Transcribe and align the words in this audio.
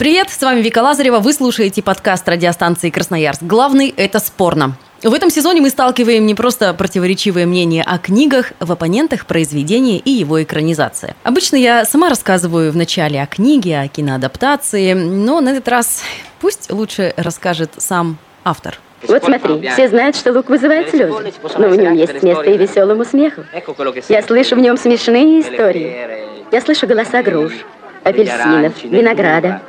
Привет, 0.00 0.30
с 0.30 0.40
вами 0.40 0.62
Вика 0.62 0.78
Лазарева. 0.78 1.18
Вы 1.18 1.34
слушаете 1.34 1.82
подкаст 1.82 2.26
радиостанции 2.26 2.88
Красноярск. 2.88 3.42
Главный– 3.42 3.92
это 3.98 4.18
спорно. 4.18 4.78
В 5.02 5.12
этом 5.12 5.28
сезоне 5.28 5.60
мы 5.60 5.68
сталкиваем 5.68 6.24
не 6.24 6.34
просто 6.34 6.72
противоречивые 6.72 7.44
мнения 7.44 7.82
о 7.82 7.98
книгах, 7.98 8.54
в 8.60 8.72
оппонентах 8.72 9.26
произведения 9.26 9.98
и 9.98 10.10
его 10.10 10.42
экранизация. 10.42 11.16
Обычно 11.22 11.56
я 11.56 11.84
сама 11.84 12.08
рассказываю 12.08 12.72
в 12.72 12.76
начале 12.78 13.20
о 13.20 13.26
книге, 13.26 13.78
о 13.78 13.88
киноадаптации, 13.88 14.94
но 14.94 15.42
на 15.42 15.50
этот 15.50 15.68
раз 15.68 16.02
пусть 16.40 16.72
лучше 16.72 17.12
расскажет 17.18 17.72
сам 17.76 18.16
автор. 18.42 18.78
Вот 19.06 19.22
смотри, 19.22 19.68
все 19.68 19.86
знают, 19.90 20.16
что 20.16 20.32
лук 20.32 20.48
вызывает 20.48 20.88
слезы, 20.88 21.30
но 21.58 21.68
в 21.68 21.76
нем 21.76 21.92
есть 21.92 22.22
место 22.22 22.44
и 22.44 22.56
веселому 22.56 23.04
смеху. 23.04 23.44
Я 24.08 24.22
слышу 24.22 24.56
в 24.56 24.60
нем 24.60 24.78
смешные 24.78 25.42
истории. 25.42 25.94
Я 26.50 26.62
слышу 26.62 26.86
голоса 26.86 27.22
груш, 27.22 27.52
апельсинов, 28.02 28.82
винограда. 28.82 29.60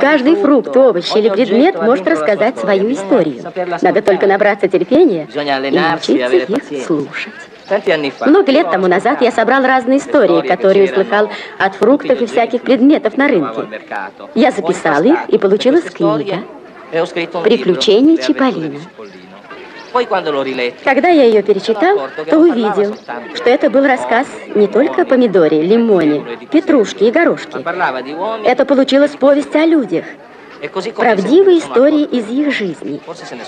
Каждый 0.00 0.36
фрукт, 0.36 0.76
овощ 0.76 1.14
или 1.14 1.28
предмет 1.28 1.80
может 1.80 2.06
рассказать 2.06 2.58
свою 2.58 2.92
историю. 2.92 3.42
Надо 3.82 4.02
только 4.02 4.26
набраться 4.26 4.68
терпения 4.68 5.28
и 5.32 5.78
научиться 5.78 6.36
их 6.36 6.84
слушать. 6.84 7.32
Много 8.26 8.52
лет 8.52 8.70
тому 8.70 8.86
назад 8.86 9.22
я 9.22 9.32
собрал 9.32 9.64
разные 9.64 9.98
истории, 9.98 10.46
которые 10.46 10.84
услыхал 10.84 11.30
от 11.58 11.74
фруктов 11.74 12.20
и 12.20 12.26
всяких 12.26 12.62
предметов 12.62 13.16
на 13.16 13.28
рынке. 13.28 13.68
Я 14.34 14.50
записал 14.52 15.02
их, 15.02 15.18
и 15.28 15.38
получилась 15.38 15.84
книга 15.84 16.38
«Приключения 17.42 18.16
Чиполлино». 18.18 18.80
Когда 20.84 21.08
я 21.08 21.24
ее 21.24 21.42
перечитал, 21.42 22.08
то 22.28 22.38
увидел, 22.38 22.96
что 23.34 23.50
это 23.50 23.70
был 23.70 23.86
рассказ 23.86 24.26
не 24.54 24.66
только 24.66 25.02
о 25.02 25.04
помидоре, 25.04 25.62
лимоне, 25.62 26.24
петрушке 26.50 27.08
и 27.08 27.10
горошке. 27.10 27.58
Это 28.44 28.64
получилась 28.64 29.12
повесть 29.12 29.54
о 29.56 29.64
людях, 29.64 30.04
правдивые 30.94 31.58
истории 31.58 32.04
из 32.04 32.28
их 32.30 32.52
жизни. 32.52 33.00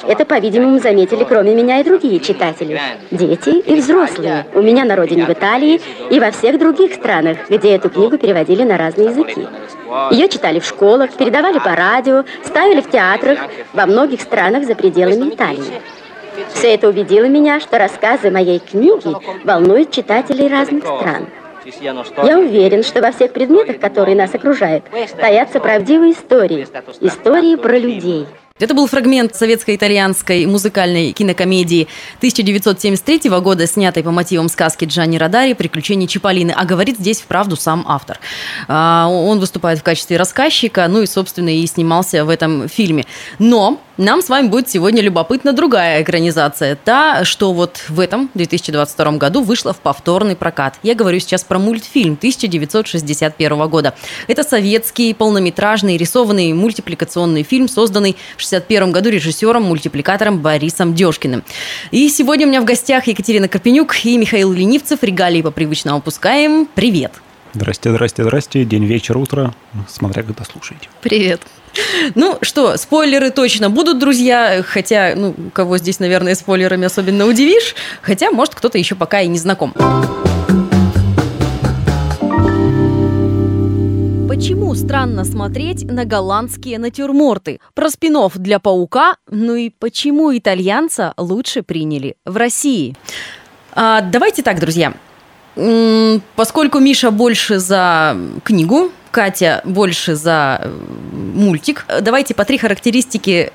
Это, 0.07 0.25
по-видимому, 0.25 0.79
заметили 0.79 1.25
кроме 1.25 1.55
меня 1.55 1.81
и 1.81 1.85
другие 1.85 2.21
читатели. 2.21 2.81
Дети 3.11 3.51
и 3.51 3.75
взрослые. 3.75 4.47
У 4.55 4.63
меня 4.63 4.85
на 4.85 4.97
родине 4.97 5.25
в 5.25 5.31
Италии 5.31 5.81
и 6.11 6.21
во 6.21 6.31
всех 6.31 6.59
других 6.59 6.95
странах, 6.95 7.39
где 7.49 7.75
эту 7.75 7.91
книгу 7.91 8.19
переводили 8.19 8.63
на 8.63 8.77
разные 8.77 9.09
языки. 9.09 9.47
Ее 10.11 10.29
читали 10.29 10.61
в 10.61 10.65
школах, 10.65 11.13
передавали 11.13 11.59
по 11.59 11.75
радио, 11.75 12.25
ставили 12.45 12.81
в 12.81 12.91
театрах 12.91 13.39
во 13.73 13.87
многих 13.87 14.21
странах 14.21 14.65
за 14.65 14.75
пределами 14.75 15.31
Италии. 15.31 15.81
Все 16.55 16.75
это 16.75 16.89
убедило 16.89 17.27
меня, 17.27 17.61
что 17.61 17.79
рассказы 17.79 18.31
моей 18.31 18.59
книги 18.59 19.15
волнуют 19.45 19.91
читателей 19.91 20.49
разных 20.49 20.85
стран. 20.85 21.29
Я 22.25 22.39
уверен, 22.39 22.83
что 22.83 23.01
во 23.03 23.13
всех 23.13 23.33
предметах, 23.33 23.79
которые 23.79 24.17
нас 24.17 24.35
окружают, 24.35 24.85
таятся 25.21 25.61
правдивые 25.61 26.13
истории. 26.13 26.67
Истории 27.01 27.57
про 27.57 27.79
людей. 27.79 28.27
Это 28.59 28.75
был 28.75 28.89
фрагмент 28.89 29.37
советско-итальянской 29.37 30.45
музыкальной 30.47 31.13
кинокомедии 31.13 31.87
1973 32.17 33.31
года, 33.41 33.69
снятой 33.69 34.03
по 34.03 34.11
мотивам 34.11 34.49
сказки 34.49 34.85
Джанни 34.85 35.17
Радари 35.17 35.53
«Приключения 35.53 36.09
Чиполлины», 36.09 36.53
а 36.57 36.65
говорит 36.65 36.99
здесь 36.99 37.21
вправду 37.21 37.55
сам 37.55 37.85
автор. 37.87 38.19
А, 38.67 39.07
Он 39.09 39.39
выступает 39.39 39.79
в 39.79 39.85
качестве 39.85 40.17
рассказчика, 40.17 40.89
ну 40.89 41.03
и, 41.03 41.07
собственно, 41.07 41.51
и 41.51 41.65
снимался 41.67 42.25
в 42.25 42.31
этом 42.31 42.69
фильме. 42.69 43.05
Но 43.39 43.81
нам 43.99 44.23
с 44.23 44.29
вами 44.29 44.47
будет 44.49 44.71
сегодня 44.71 45.03
любопытна 45.03 45.53
другая 45.53 46.03
экранизация, 46.03 46.77
та, 46.77 47.25
что 47.25 47.53
вот 47.53 47.85
в 47.89 48.01
этом 48.01 48.31
2022 48.35 49.13
году 49.13 49.43
вышла 49.43 49.73
в 49.73 49.79
повторный 49.79 50.37
прокат. 50.37 50.79
Я 50.83 50.95
говорю 50.95 51.19
сейчас 51.19 51.45
про 51.45 51.59
мультфильм 51.59 52.15
1961 52.15 53.69
года. 53.69 53.95
Это 54.29 54.45
советский 54.45 55.13
полнометражный 55.15 55.97
рисованный 55.97 56.53
мультипликационный 56.53 57.43
фильм, 57.43 57.69
созданный 57.69 58.17
в 58.37 58.47
1961 58.47 58.93
году 58.93 59.11
режиссером-мультипликатором 59.11 60.39
Борисом 60.39 60.95
Дешкиным. 60.95 61.43
И 61.91 62.09
сегодня 62.09 62.47
у 62.47 62.51
меня 62.51 62.61
в 62.61 62.65
гостях 62.65 63.09
Екатерина 63.09 63.49
Карпенюк 63.49 64.05
и 64.05 64.17
Михаил 64.17 64.53
Ленивцев. 64.53 65.03
Регалии 65.03 65.43
по 65.43 65.51
привычному 65.51 65.99
опускаем. 65.99 66.69
Привет! 66.75 67.13
Здрасте, 67.55 67.91
здрасте, 67.91 68.25
здрасте. 68.25 68.65
День, 68.65 68.85
вечер, 68.85 69.17
утро. 69.17 69.55
Смотря 69.89 70.23
когда 70.23 70.45
слушаете. 70.45 70.89
Привет. 71.01 71.41
Ну 72.15 72.39
что, 72.43 72.77
спойлеры 72.77 73.31
точно 73.31 73.71
будут, 73.71 73.99
друзья, 73.99 74.63
хотя, 74.67 75.15
ну, 75.17 75.35
кого 75.53 75.79
здесь, 75.79 76.01
наверное, 76.01 76.35
спойлерами 76.35 76.87
особенно 76.87 77.27
удивишь, 77.27 77.75
хотя, 78.03 78.31
может, 78.31 78.55
кто-то 78.55 78.79
еще 78.79 78.95
пока 78.95 79.21
и 79.21 79.29
не 79.29 79.39
знаком. 79.39 79.73
Почему 84.29 84.75
странно 84.75 85.25
смотреть 85.25 85.85
на 85.85 86.05
голландские 86.05 86.79
натюрморты? 86.79 87.61
Про 87.75 87.91
спинов 87.91 88.37
для 88.37 88.59
паука, 88.59 89.17
ну 89.31 89.55
и 89.55 89.71
почему 89.71 90.37
итальянца 90.37 91.15
лучше 91.17 91.63
приняли 91.63 92.17
в 92.25 92.37
России? 92.37 92.95
А, 93.73 94.01
давайте 94.01 94.43
так, 94.43 94.61
друзья. 94.61 94.95
Поскольку 96.37 96.79
Миша 96.79 97.11
больше 97.11 97.59
за 97.59 98.17
книгу, 98.45 98.93
Катя 99.11 99.61
больше 99.65 100.15
за 100.15 100.61
э, 100.63 100.71
мультик, 101.35 101.85
давайте 102.01 102.35
по 102.35 102.45
три 102.45 102.59
характеристики 102.59 103.51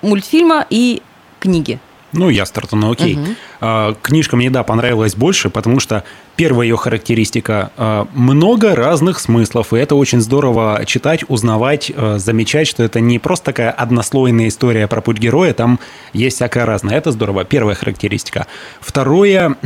мультфильма 0.00 0.64
и 0.70 1.02
книги. 1.40 1.78
Ну, 2.12 2.28
я 2.28 2.44
стартану, 2.46 2.92
окей. 2.92 3.18
А, 3.60 3.94
Книжка 4.02 4.36
мне, 4.36 4.50
да, 4.50 4.62
понравилась 4.62 5.14
больше, 5.14 5.48
потому 5.48 5.80
что 5.80 6.04
первая 6.36 6.66
ее 6.66 6.76
характеристика 6.76 7.72
а,– 7.76 8.06
много 8.14 8.74
разных 8.74 9.18
смыслов, 9.18 9.72
и 9.72 9.78
это 9.78 9.94
очень 9.94 10.20
здорово 10.20 10.82
читать, 10.86 11.24
узнавать, 11.28 11.90
а, 11.94 12.18
замечать, 12.18 12.68
что 12.68 12.82
это 12.82 13.00
не 13.00 13.18
просто 13.18 13.46
такая 13.46 13.70
однослойная 13.70 14.48
история 14.48 14.86
про 14.88 15.00
путь 15.00 15.18
героя, 15.18 15.54
там 15.54 15.78
есть 16.12 16.36
всякое 16.36 16.66
разное. 16.66 16.96
Это 16.96 17.12
здорово. 17.12 17.44
Первая 17.44 17.74
характеристика. 17.74 18.46
Второе 18.80 19.56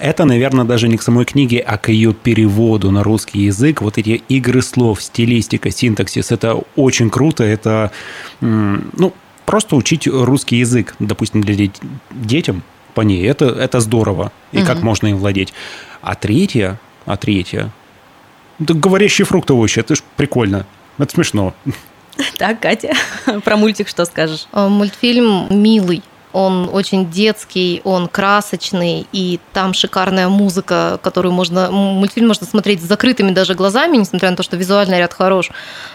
это, 0.00 0.24
наверное, 0.24 0.64
даже 0.64 0.88
не 0.88 0.96
к 0.96 1.02
самой 1.02 1.24
книге, 1.24 1.60
а 1.60 1.78
к 1.78 1.88
ее 1.88 2.12
переводу 2.12 2.90
на 2.90 3.02
русский 3.02 3.40
язык. 3.40 3.80
Вот 3.80 3.98
эти 3.98 4.22
игры 4.28 4.62
слов, 4.62 5.02
стилистика, 5.02 5.70
синтаксис– 5.70 6.30
это 6.32 6.60
очень 6.76 7.10
круто, 7.10 7.44
это, 7.44 7.90
ну, 8.40 9.12
просто 9.46 9.76
учить 9.76 10.06
русский 10.06 10.56
язык, 10.56 10.94
допустим, 10.98 11.40
для 11.42 11.54
дет- 11.54 11.80
детям 12.10 12.62
по 12.94 13.00
ней, 13.02 13.26
это, 13.26 13.46
это 13.46 13.80
здорово. 13.80 14.30
И 14.52 14.62
как 14.62 14.82
можно 14.82 15.08
им 15.08 15.16
владеть. 15.18 15.52
А 16.02 16.14
третье, 16.14 16.78
а 17.06 17.16
третье, 17.16 17.70
да 18.58 18.74
говорящие 18.74 19.24
фрукты 19.24 19.52
овощи, 19.52 19.80
это 19.80 19.94
ж 19.96 20.02
прикольно. 20.16 20.66
Это 20.98 21.12
смешно. 21.12 21.54
Так, 22.38 22.60
Катя, 22.60 22.92
про 23.44 23.56
мультик 23.56 23.88
что 23.88 24.04
скажешь? 24.04 24.46
Э, 24.52 24.68
Мультфильм 24.68 25.46
милый. 25.50 26.00
Он 26.34 26.68
очень 26.70 27.10
детский, 27.10 27.80
он 27.84 28.08
красочный, 28.08 29.06
и 29.12 29.40
там 29.54 29.72
шикарная 29.72 30.28
музыка, 30.28 30.98
которую 31.02 31.32
можно... 31.32 31.70
Мультфильм 31.70 32.28
можно 32.28 32.46
смотреть 32.46 32.82
с 32.82 32.84
закрытыми 32.84 33.30
даже 33.30 33.54
глазами, 33.54 33.96
несмотря 33.96 34.30
на 34.30 34.36
то, 34.36 34.42
что 34.42 34.56
визуальный 34.56 34.98
ряд 34.98 35.14
хорош. 35.14 35.50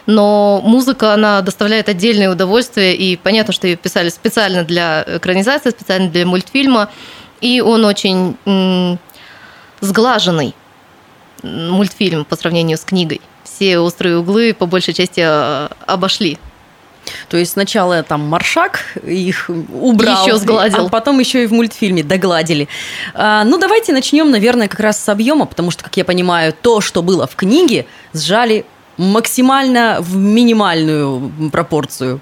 Но 0.08 0.62
музыка, 0.64 1.14
она 1.14 1.42
доставляет 1.42 1.90
отдельное 1.90 2.32
удовольствие, 2.32 2.96
и 2.96 3.18
понятно, 3.18 3.54
что 3.54 3.68
ее 3.68 3.76
писали 3.76 4.10
специально 4.10 4.64
для 4.64 5.04
экранизации, 5.06 5.70
специально 5.70 6.10
для 6.10 6.26
мультфильма, 6.26 6.90
и 7.42 7.62
он 7.62 7.86
очень 7.86 8.38
сглаженный 9.82 10.56
мультфильм 11.44 12.26
по 12.26 12.36
сравнению 12.36 12.78
с 12.78 12.82
книгой. 12.82 13.22
Все 13.44 13.80
острые 13.80 14.18
углы 14.18 14.54
по 14.54 14.66
большей 14.66 14.94
части 14.94 15.22
э, 15.24 15.70
обошли. 15.86 16.38
То 17.30 17.38
есть 17.38 17.54
сначала 17.54 18.04
там 18.04 18.22
Маршак 18.28 18.98
их 19.06 19.50
убрал, 19.50 20.26
Еще 20.26 20.38
сгладил. 20.38 20.86
а 20.86 20.90
потом 20.90 21.20
еще 21.20 21.44
и 21.44 21.48
в 21.48 21.52
мультфильме 21.52 22.04
догладили. 22.04 22.68
А, 23.14 23.44
ну, 23.44 23.58
давайте 23.58 23.94
начнем, 23.94 24.32
наверное, 24.32 24.68
как 24.68 24.80
раз 24.80 25.02
с 25.04 25.10
объема, 25.10 25.46
потому 25.46 25.72
что, 25.72 25.84
как 25.84 25.96
я 25.98 26.06
понимаю, 26.06 26.54
то, 26.54 26.82
что 26.82 27.02
было 27.02 27.28
в 27.28 27.36
книге, 27.36 27.86
сжали 28.14 28.66
максимально 28.98 29.98
в 30.00 30.16
минимальную 30.16 31.32
пропорцию. 31.52 32.20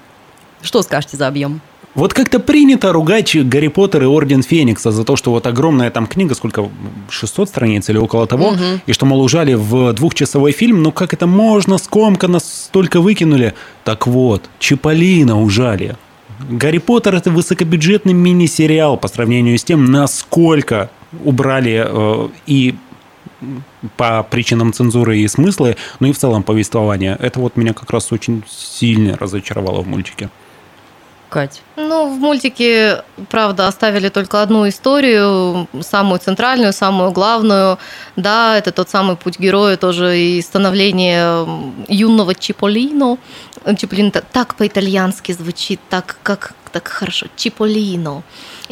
Что 0.62 0.82
скажете 0.82 1.16
за 1.16 1.26
объем? 1.26 1.60
Вот 1.94 2.12
как-то 2.12 2.38
принято 2.38 2.92
ругать 2.92 3.34
Гарри 3.34 3.68
Поттер 3.68 4.04
и 4.04 4.06
Орден 4.06 4.42
Феникса 4.42 4.92
за 4.92 5.04
то, 5.04 5.16
что 5.16 5.30
вот 5.30 5.46
огромная 5.46 5.90
там 5.90 6.06
книга, 6.06 6.34
сколько, 6.34 6.68
600 7.08 7.48
страниц 7.48 7.88
или 7.88 7.98
около 7.98 8.26
того, 8.26 8.54
и 8.86 8.92
что, 8.92 9.06
мол, 9.06 9.22
ужали 9.22 9.54
в 9.54 9.92
двухчасовой 9.94 10.52
фильм, 10.52 10.82
ну 10.82 10.92
как 10.92 11.14
это 11.14 11.26
можно, 11.26 11.78
скомканно 11.78 12.38
столько 12.40 13.00
выкинули. 13.00 13.54
Так 13.84 14.06
вот, 14.06 14.48
Чиполлино 14.58 15.42
ужали 15.42 15.96
Гарри 16.48 16.78
Поттер 16.78 17.14
это 17.16 17.30
высокобюджетный 17.30 18.12
мини-сериал 18.12 18.96
по 18.96 19.08
сравнению 19.08 19.58
с 19.58 19.64
тем, 19.64 19.90
насколько 19.90 20.90
убрали 21.24 21.84
э, 21.84 22.28
и 22.46 22.74
по 23.96 24.22
причинам 24.22 24.72
цензуры 24.72 25.18
и 25.18 25.28
смыслы, 25.28 25.76
ну 26.00 26.08
и 26.08 26.12
в 26.12 26.18
целом 26.18 26.42
повествования. 26.42 27.16
Это 27.20 27.40
вот 27.40 27.56
меня 27.56 27.72
как 27.72 27.90
раз 27.90 28.12
очень 28.12 28.42
сильно 28.48 29.16
разочаровало 29.16 29.82
в 29.82 29.88
мультике. 29.88 30.30
Кать. 31.28 31.62
Ну, 31.76 32.08
в 32.08 32.18
мультике, 32.18 33.02
правда, 33.28 33.66
оставили 33.66 34.08
только 34.08 34.40
одну 34.40 34.66
историю, 34.66 35.68
самую 35.82 36.20
центральную, 36.20 36.72
самую 36.72 37.10
главную. 37.10 37.78
Да, 38.16 38.56
это 38.56 38.72
тот 38.72 38.88
самый 38.88 39.16
путь 39.16 39.38
героя, 39.38 39.76
тоже 39.76 40.18
и 40.18 40.40
становление 40.40 41.46
юного 41.88 42.34
Чиполино. 42.34 43.18
Чиполино 43.76 44.10
так 44.10 44.54
по-итальянски 44.54 45.32
звучит, 45.32 45.80
так, 45.90 46.16
как, 46.22 46.54
так 46.68 46.88
хорошо. 46.88 47.26
Чиполино 47.36 48.22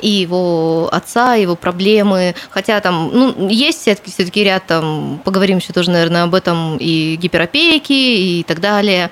и 0.00 0.08
его 0.08 0.88
отца, 0.92 1.34
его 1.34 1.56
проблемы. 1.56 2.34
Хотя 2.50 2.80
там, 2.80 3.10
ну, 3.12 3.48
есть 3.48 3.80
все-таки, 3.80 4.44
ряд 4.44 4.66
там, 4.66 5.20
поговорим 5.24 5.58
еще 5.58 5.72
тоже, 5.72 5.90
наверное, 5.90 6.24
об 6.24 6.34
этом 6.34 6.76
и 6.78 7.16
гиперопеки 7.16 8.40
и 8.40 8.42
так 8.42 8.60
далее. 8.60 9.10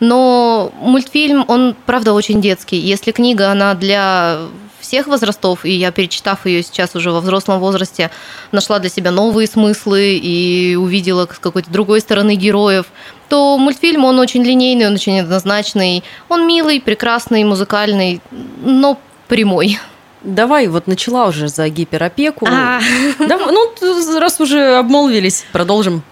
Но 0.00 0.72
мультфильм, 0.80 1.44
он, 1.48 1.74
правда, 1.86 2.12
очень 2.12 2.40
детский. 2.40 2.78
Если 2.78 3.12
книга, 3.12 3.50
она 3.50 3.74
для 3.74 4.40
всех 4.86 5.06
возрастов, 5.06 5.64
и 5.64 5.70
я, 5.70 5.90
перечитав 5.90 6.46
ее 6.46 6.62
сейчас 6.62 6.94
уже 6.94 7.10
во 7.10 7.20
взрослом 7.20 7.60
возрасте, 7.60 8.10
нашла 8.52 8.78
для 8.78 8.88
себя 8.88 9.10
новые 9.10 9.48
смыслы 9.48 10.16
и 10.16 10.76
увидела 10.76 11.28
с 11.32 11.38
какой-то 11.38 11.70
другой 11.70 12.00
стороны 12.00 12.34
героев, 12.34 12.86
то 13.28 13.58
мультфильм, 13.58 14.04
он 14.04 14.18
очень 14.18 14.42
линейный, 14.42 14.86
он 14.86 14.94
очень 14.94 15.20
однозначный, 15.20 16.04
он 16.28 16.46
милый, 16.46 16.80
прекрасный, 16.80 17.44
музыкальный, 17.44 18.20
но 18.62 18.98
прямой. 19.28 19.78
Давай, 20.22 20.66
вот 20.66 20.86
начала 20.86 21.26
уже 21.26 21.48
за 21.48 21.68
гиперопеку. 21.68 22.46
А. 22.50 22.80
Ну, 23.18 24.18
раз 24.18 24.40
уже 24.40 24.76
обмолвились, 24.76 25.44
продолжим. 25.52 26.02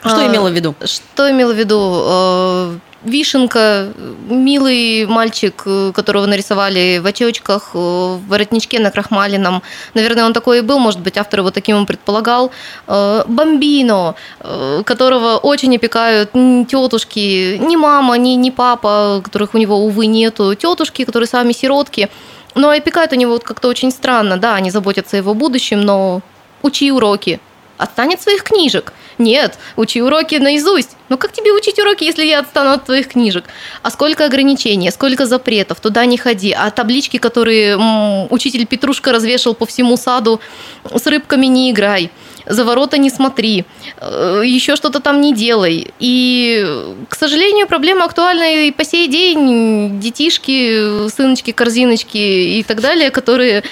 Что 0.00 0.24
а, 0.24 0.26
имела 0.26 0.50
в 0.50 0.52
виду? 0.52 0.74
Что 0.84 1.30
имела 1.30 1.52
в 1.52 1.56
виду? 1.56 2.80
Э, 3.04 3.10
Вишенка, 3.10 3.92
милый 4.28 5.06
мальчик, 5.06 5.66
которого 5.94 6.26
нарисовали 6.26 6.98
в 6.98 7.06
очечках, 7.06 7.74
в 7.74 8.20
воротничке 8.28 8.80
на 8.80 8.90
крахмалином. 8.90 9.62
Наверное, 9.94 10.24
он 10.24 10.32
такой 10.32 10.58
и 10.58 10.60
был, 10.60 10.78
может 10.78 11.00
быть, 11.00 11.16
автор 11.16 11.40
его 11.40 11.50
таким 11.50 11.76
он 11.76 11.86
предполагал. 11.86 12.50
Э, 12.86 13.24
Бомбино, 13.26 14.14
э, 14.40 14.82
которого 14.84 15.38
очень 15.38 15.76
опекают 15.76 16.32
тетушки, 16.32 17.58
ни 17.58 17.76
мама, 17.76 18.18
ни, 18.18 18.36
ни 18.36 18.50
папа, 18.50 19.20
которых 19.24 19.54
у 19.54 19.58
него, 19.58 19.76
увы, 19.76 20.06
нету, 20.06 20.54
тетушки, 20.54 21.04
которые 21.04 21.28
сами 21.28 21.52
сиротки. 21.52 22.08
Но 22.54 22.68
опекают 22.70 23.12
у 23.12 23.16
него 23.16 23.32
вот 23.32 23.42
как-то 23.42 23.68
очень 23.68 23.90
странно, 23.90 24.36
да, 24.36 24.54
они 24.54 24.70
заботятся 24.70 25.16
о 25.16 25.18
его 25.18 25.34
будущем, 25.34 25.80
но 25.80 26.20
учи 26.62 26.92
уроки, 26.92 27.40
отстань 27.78 28.14
от 28.14 28.22
своих 28.22 28.42
книжек. 28.42 28.92
Нет, 29.18 29.58
учи 29.76 30.02
уроки 30.02 30.36
наизусть. 30.36 30.96
Ну 31.08 31.18
как 31.18 31.32
тебе 31.32 31.52
учить 31.52 31.78
уроки, 31.78 32.04
если 32.04 32.24
я 32.24 32.40
отстану 32.40 32.70
от 32.70 32.84
твоих 32.84 33.08
книжек? 33.08 33.44
А 33.82 33.90
сколько 33.90 34.24
ограничений, 34.24 34.90
сколько 34.90 35.26
запретов, 35.26 35.80
туда 35.80 36.04
не 36.06 36.16
ходи. 36.16 36.52
А 36.52 36.70
таблички, 36.70 37.18
которые 37.18 37.74
м, 37.74 38.26
учитель 38.30 38.66
Петрушка 38.66 39.12
развешал 39.12 39.54
по 39.54 39.66
всему 39.66 39.96
саду, 39.96 40.40
с 40.84 41.06
рыбками 41.06 41.46
не 41.46 41.70
играй 41.70 42.10
за 42.46 42.64
ворота 42.64 42.98
не 42.98 43.10
смотри, 43.10 43.64
э, 44.00 44.42
еще 44.44 44.76
что-то 44.76 45.00
там 45.00 45.20
не 45.20 45.34
делай. 45.34 45.92
И, 45.98 46.66
к 47.08 47.14
сожалению, 47.14 47.66
проблема 47.66 48.04
актуальна 48.04 48.66
и 48.66 48.70
по 48.70 48.84
сей 48.84 49.08
день. 49.08 50.00
Детишки, 50.00 51.08
сыночки, 51.08 51.52
корзиночки 51.52 52.18
и 52.18 52.62
так 52.62 52.80
далее, 52.80 53.10
которые... 53.10 53.62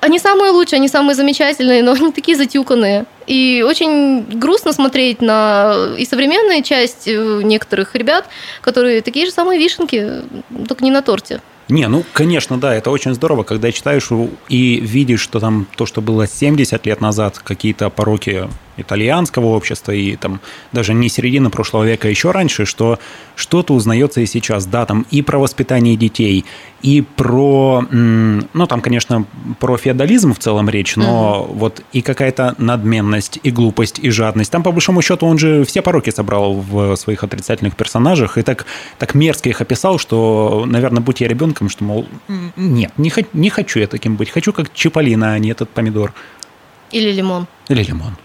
Они 0.00 0.18
самые 0.18 0.50
лучшие, 0.50 0.78
они 0.78 0.88
самые 0.88 1.14
замечательные, 1.14 1.82
но 1.84 1.92
они 1.92 2.10
такие 2.10 2.36
затюканные. 2.36 3.06
И 3.28 3.64
очень 3.66 4.22
грустно 4.22 4.72
смотреть 4.72 5.22
на 5.22 5.94
и 5.96 6.04
современную 6.04 6.62
часть 6.62 7.06
э, 7.06 7.40
некоторых 7.44 7.94
ребят, 7.94 8.26
которые 8.60 9.00
такие 9.00 9.26
же 9.26 9.32
самые 9.32 9.60
вишенки, 9.60 10.22
только 10.66 10.82
не 10.82 10.90
на 10.90 11.02
торте. 11.02 11.40
Не, 11.72 11.88
ну, 11.88 12.04
конечно, 12.12 12.58
да, 12.58 12.74
это 12.74 12.90
очень 12.90 13.14
здорово, 13.14 13.44
когда 13.44 13.72
читаешь 13.72 14.08
и 14.50 14.78
видишь, 14.78 15.22
что 15.22 15.40
там 15.40 15.66
то, 15.74 15.86
что 15.86 16.02
было 16.02 16.26
70 16.26 16.84
лет 16.84 17.00
назад, 17.00 17.38
какие-то 17.38 17.88
пороки 17.88 18.46
итальянского 18.82 19.46
общества 19.46 19.92
и 19.92 20.16
там 20.16 20.40
даже 20.72 20.94
не 20.94 21.08
середины 21.08 21.50
прошлого 21.50 21.84
века, 21.84 22.08
а 22.08 22.10
еще 22.10 22.30
раньше, 22.30 22.64
что 22.64 22.98
что-то 23.36 23.74
узнается 23.74 24.20
и 24.20 24.26
сейчас, 24.26 24.66
да, 24.66 24.86
там 24.86 25.06
и 25.10 25.22
про 25.22 25.38
воспитание 25.38 25.96
детей, 25.96 26.44
и 26.82 27.00
про, 27.00 27.84
ну, 27.90 28.66
там, 28.66 28.80
конечно, 28.80 29.24
про 29.60 29.76
феодализм 29.76 30.34
в 30.34 30.38
целом 30.38 30.68
речь, 30.68 30.96
но 30.96 31.44
угу. 31.44 31.54
вот 31.54 31.82
и 31.92 32.02
какая-то 32.02 32.54
надменность, 32.58 33.38
и 33.42 33.50
глупость, 33.50 33.98
и 34.00 34.10
жадность. 34.10 34.50
Там, 34.50 34.62
по 34.62 34.72
большому 34.72 35.00
счету, 35.00 35.26
он 35.26 35.38
же 35.38 35.64
все 35.64 35.80
пороки 35.80 36.10
собрал 36.10 36.54
в 36.54 36.96
своих 36.96 37.22
отрицательных 37.22 37.76
персонажах 37.76 38.36
и 38.36 38.42
так, 38.42 38.66
так 38.98 39.14
мерзко 39.14 39.48
их 39.48 39.60
описал, 39.60 39.98
что, 39.98 40.64
наверное, 40.66 41.02
будь 41.02 41.20
я 41.20 41.28
ребенком, 41.28 41.68
что, 41.68 41.84
мол, 41.84 42.06
нет, 42.56 42.92
не, 42.96 43.12
не 43.32 43.50
хочу 43.50 43.78
я 43.78 43.86
таким 43.86 44.16
быть, 44.16 44.30
хочу 44.30 44.52
как 44.52 44.72
Чиполлино, 44.74 45.34
а 45.34 45.38
не 45.38 45.50
этот 45.50 45.70
помидор. 45.70 46.12
Или 46.90 47.12
лимон. 47.12 47.46
Или 47.68 47.84
лимон. 47.84 48.16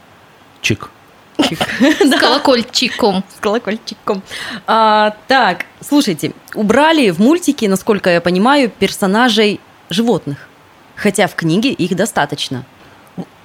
Чик. 0.61 0.89
С 1.37 2.19
колокольчиком. 2.19 3.23
С 3.35 3.39
колокольчиком. 3.39 4.23
А, 4.65 5.15
так, 5.27 5.65
слушайте, 5.81 6.31
убрали 6.55 7.09
в 7.11 7.19
мультике, 7.19 7.69
насколько 7.69 8.09
я 8.09 8.21
понимаю, 8.21 8.69
персонажей 8.69 9.59
животных. 9.89 10.49
Хотя 10.95 11.27
в 11.27 11.35
книге 11.35 11.71
их 11.71 11.95
достаточно. 11.95 12.65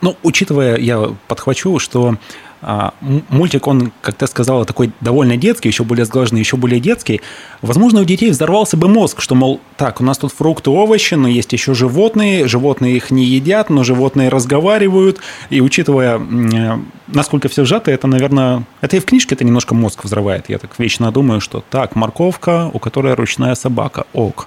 Ну, 0.00 0.16
учитывая, 0.22 0.76
я 0.78 1.14
подхвачу, 1.28 1.78
что 1.78 2.16
а, 2.64 2.94
мультик, 3.00 3.66
он, 3.66 3.92
как 4.02 4.14
ты 4.14 4.26
сказала, 4.28 4.64
такой 4.64 4.92
довольно 5.00 5.36
детский, 5.36 5.68
еще 5.68 5.82
более 5.82 6.04
сглаженный, 6.04 6.40
еще 6.40 6.56
более 6.56 6.78
детский. 6.78 7.20
Возможно, 7.60 8.00
у 8.00 8.04
детей 8.04 8.30
взорвался 8.30 8.76
бы 8.76 8.86
мозг, 8.86 9.20
что, 9.20 9.34
мол, 9.34 9.60
так, 9.76 10.00
у 10.00 10.04
нас 10.04 10.18
тут 10.18 10.32
фрукты, 10.32 10.70
овощи, 10.70 11.14
но 11.14 11.26
есть 11.26 11.52
еще 11.52 11.74
животные, 11.74 12.46
животные 12.46 12.96
их 12.96 13.10
не 13.10 13.24
едят, 13.24 13.68
но 13.68 13.82
животные 13.82 14.28
разговаривают. 14.28 15.18
И 15.50 15.60
учитывая, 15.60 16.20
э, 16.20 16.78
насколько 17.08 17.48
все 17.48 17.64
сжато, 17.64 17.90
это, 17.90 18.06
наверное, 18.06 18.64
это 18.80 18.96
и 18.96 19.00
в 19.00 19.06
книжке 19.06 19.34
это 19.34 19.44
немножко 19.44 19.74
мозг 19.74 20.04
взрывает. 20.04 20.48
Я 20.48 20.58
так 20.58 20.78
вечно 20.78 21.10
думаю, 21.10 21.40
что 21.40 21.64
так, 21.68 21.96
морковка, 21.96 22.70
у 22.72 22.78
которой 22.78 23.14
ручная 23.14 23.56
собака, 23.56 24.04
ок. 24.12 24.46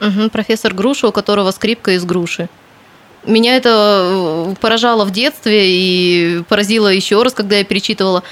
Угу, 0.00 0.30
профессор 0.30 0.72
Груша, 0.72 1.08
у 1.08 1.12
которого 1.12 1.50
скрипка 1.50 1.92
из 1.92 2.04
груши. 2.06 2.48
Меня 3.24 3.56
это 3.56 4.50
э, 4.50 4.54
поражало 4.60 5.04
в 5.04 5.12
детстве 5.12 5.64
и 5.66 6.42
поразило 6.48 6.88
еще 6.88 7.22
раз, 7.22 7.32
когда 7.34 7.56
я 7.56 7.64
перечитывала. 7.64 8.24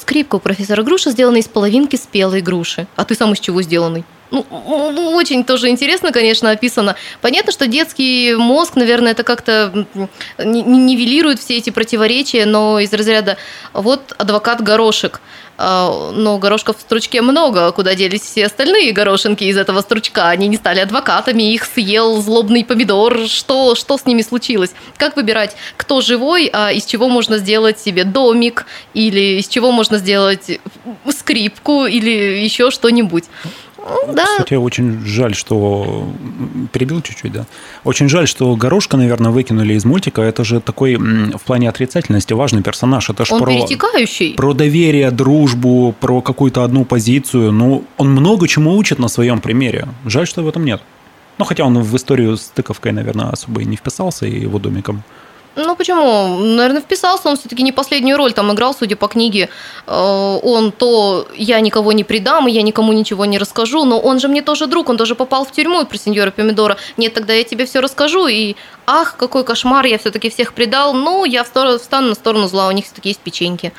Скрипка 0.00 0.36
у 0.36 0.38
профессора 0.38 0.82
Груши 0.82 1.10
сделана 1.10 1.36
из 1.36 1.48
половинки 1.48 1.96
спелой 1.96 2.40
груши. 2.40 2.86
А 2.96 3.04
ты 3.04 3.14
сам 3.14 3.32
из 3.34 3.40
чего 3.40 3.60
сделанный? 3.60 4.04
Ну, 4.30 4.46
ну, 4.50 5.10
очень 5.16 5.44
тоже 5.44 5.68
интересно, 5.68 6.12
конечно, 6.12 6.50
описано. 6.50 6.94
Понятно, 7.20 7.52
что 7.52 7.66
детский 7.66 8.34
мозг, 8.34 8.76
наверное, 8.76 9.12
это 9.12 9.24
как-то 9.24 9.86
нивелирует 10.38 11.40
все 11.40 11.56
эти 11.56 11.70
противоречия, 11.70 12.46
но 12.46 12.78
из 12.78 12.92
разряда 12.92 13.36
вот 13.72 14.14
адвокат 14.18 14.62
горошек. 14.62 15.20
А, 15.62 16.10
но 16.12 16.38
горошков 16.38 16.78
в 16.78 16.80
стручке 16.80 17.20
много, 17.20 17.70
куда 17.72 17.94
делись 17.94 18.22
все 18.22 18.46
остальные 18.46 18.92
горошинки 18.92 19.44
из 19.44 19.58
этого 19.58 19.82
стручка. 19.82 20.30
Они 20.30 20.48
не 20.48 20.56
стали 20.56 20.80
адвокатами, 20.80 21.52
их 21.52 21.66
съел 21.66 22.22
злобный 22.22 22.64
помидор. 22.64 23.26
Что, 23.28 23.74
что 23.74 23.98
с 23.98 24.06
ними 24.06 24.22
случилось? 24.22 24.70
Как 24.96 25.16
выбирать, 25.16 25.54
кто 25.76 26.00
живой, 26.00 26.48
а 26.50 26.72
из 26.72 26.86
чего 26.86 27.10
можно 27.10 27.36
сделать 27.36 27.78
себе 27.78 28.04
домик, 28.04 28.64
или 28.94 29.38
из 29.38 29.48
чего 29.48 29.70
можно 29.70 29.98
сделать 29.98 30.60
скрипку, 31.10 31.84
или 31.84 32.38
еще 32.42 32.70
что-нибудь? 32.70 33.24
Да. 34.12 34.24
Кстати, 34.24 34.54
очень 34.54 35.04
жаль, 35.04 35.34
что... 35.34 36.06
Перебил 36.72 37.00
чуть-чуть, 37.00 37.32
да? 37.32 37.46
Очень 37.84 38.08
жаль, 38.08 38.28
что 38.28 38.54
Горошка, 38.56 38.96
наверное, 38.96 39.30
выкинули 39.30 39.74
из 39.74 39.84
мультика. 39.84 40.22
Это 40.22 40.44
же 40.44 40.60
такой 40.60 40.96
в 40.96 41.40
плане 41.40 41.68
отрицательности 41.68 42.32
важный 42.32 42.62
персонаж. 42.62 43.08
Это 43.10 43.24
же 43.24 43.34
он 43.34 43.40
про... 43.40 43.52
перетекающий. 43.52 44.34
Про 44.34 44.54
доверие, 44.54 45.10
дружбу, 45.10 45.94
про 45.98 46.20
какую-то 46.20 46.64
одну 46.64 46.84
позицию. 46.84 47.52
Ну, 47.52 47.84
он 47.96 48.10
много 48.10 48.48
чему 48.48 48.76
учит 48.76 48.98
на 48.98 49.08
своем 49.08 49.40
примере. 49.40 49.88
Жаль, 50.04 50.26
что 50.26 50.42
в 50.42 50.48
этом 50.48 50.64
нет. 50.64 50.82
Ну, 51.38 51.44
хотя 51.44 51.64
он 51.64 51.78
в 51.78 51.96
историю 51.96 52.36
с 52.36 52.48
тыковкой, 52.48 52.92
наверное, 52.92 53.30
особо 53.30 53.62
и 53.62 53.64
не 53.64 53.76
вписался, 53.76 54.26
и 54.26 54.40
его 54.40 54.58
домиком. 54.58 55.02
Ну 55.56 55.74
почему? 55.74 56.36
Наверное, 56.38 56.80
вписался, 56.80 57.28
он 57.28 57.36
все-таки 57.36 57.62
не 57.62 57.72
последнюю 57.72 58.16
роль 58.16 58.32
там 58.32 58.52
играл, 58.52 58.74
судя 58.74 58.96
по 58.96 59.08
книге. 59.08 59.48
Э, 59.86 60.38
он 60.42 60.70
то 60.70 61.26
я 61.36 61.60
никого 61.60 61.92
не 61.92 62.04
предам, 62.04 62.46
и 62.46 62.52
я 62.52 62.62
никому 62.62 62.92
ничего 62.92 63.24
не 63.24 63.38
расскажу, 63.38 63.84
но 63.84 63.98
он 63.98 64.20
же 64.20 64.28
мне 64.28 64.42
тоже 64.42 64.66
друг, 64.66 64.88
он 64.88 64.96
тоже 64.96 65.14
попал 65.14 65.44
в 65.44 65.50
тюрьму 65.50 65.84
при 65.84 65.96
сеньора 65.96 66.30
Помидора. 66.30 66.76
Нет, 66.96 67.14
тогда 67.14 67.32
я 67.32 67.42
тебе 67.42 67.66
все 67.66 67.80
расскажу, 67.80 68.28
и 68.28 68.54
ах, 68.86 69.16
какой 69.16 69.44
кошмар, 69.44 69.86
я 69.86 69.98
все-таки 69.98 70.30
всех 70.30 70.54
предал, 70.54 70.94
ну, 70.94 71.24
я 71.24 71.42
встану 71.42 71.78
на 71.90 72.14
сторону 72.14 72.46
зла, 72.48 72.68
у 72.68 72.72
них 72.72 72.84
все-таки 72.84 73.08
есть 73.08 73.20
печеньки. 73.20 73.72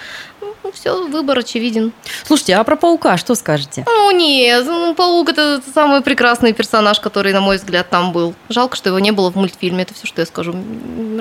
Ну, 0.63 0.71
все, 0.71 1.07
выбор 1.07 1.39
очевиден. 1.39 1.91
Слушайте, 2.25 2.55
а 2.55 2.63
про 2.63 2.75
паука 2.75 3.17
что 3.17 3.35
скажете? 3.35 3.83
Ну, 3.87 4.11
нет, 4.11 4.63
ну, 4.65 4.95
паук 4.95 5.29
это 5.29 5.61
самый 5.73 6.01
прекрасный 6.01 6.53
персонаж, 6.53 6.99
который, 6.99 7.33
на 7.33 7.41
мой 7.41 7.57
взгляд, 7.57 7.89
там 7.89 8.13
был. 8.13 8.33
Жалко, 8.49 8.77
что 8.77 8.89
его 8.89 8.99
не 8.99 9.11
было 9.11 9.31
в 9.31 9.35
мультфильме. 9.35 9.83
Это 9.83 9.93
все, 9.93 10.07
что 10.07 10.21
я 10.21 10.25
скажу. 10.25 10.55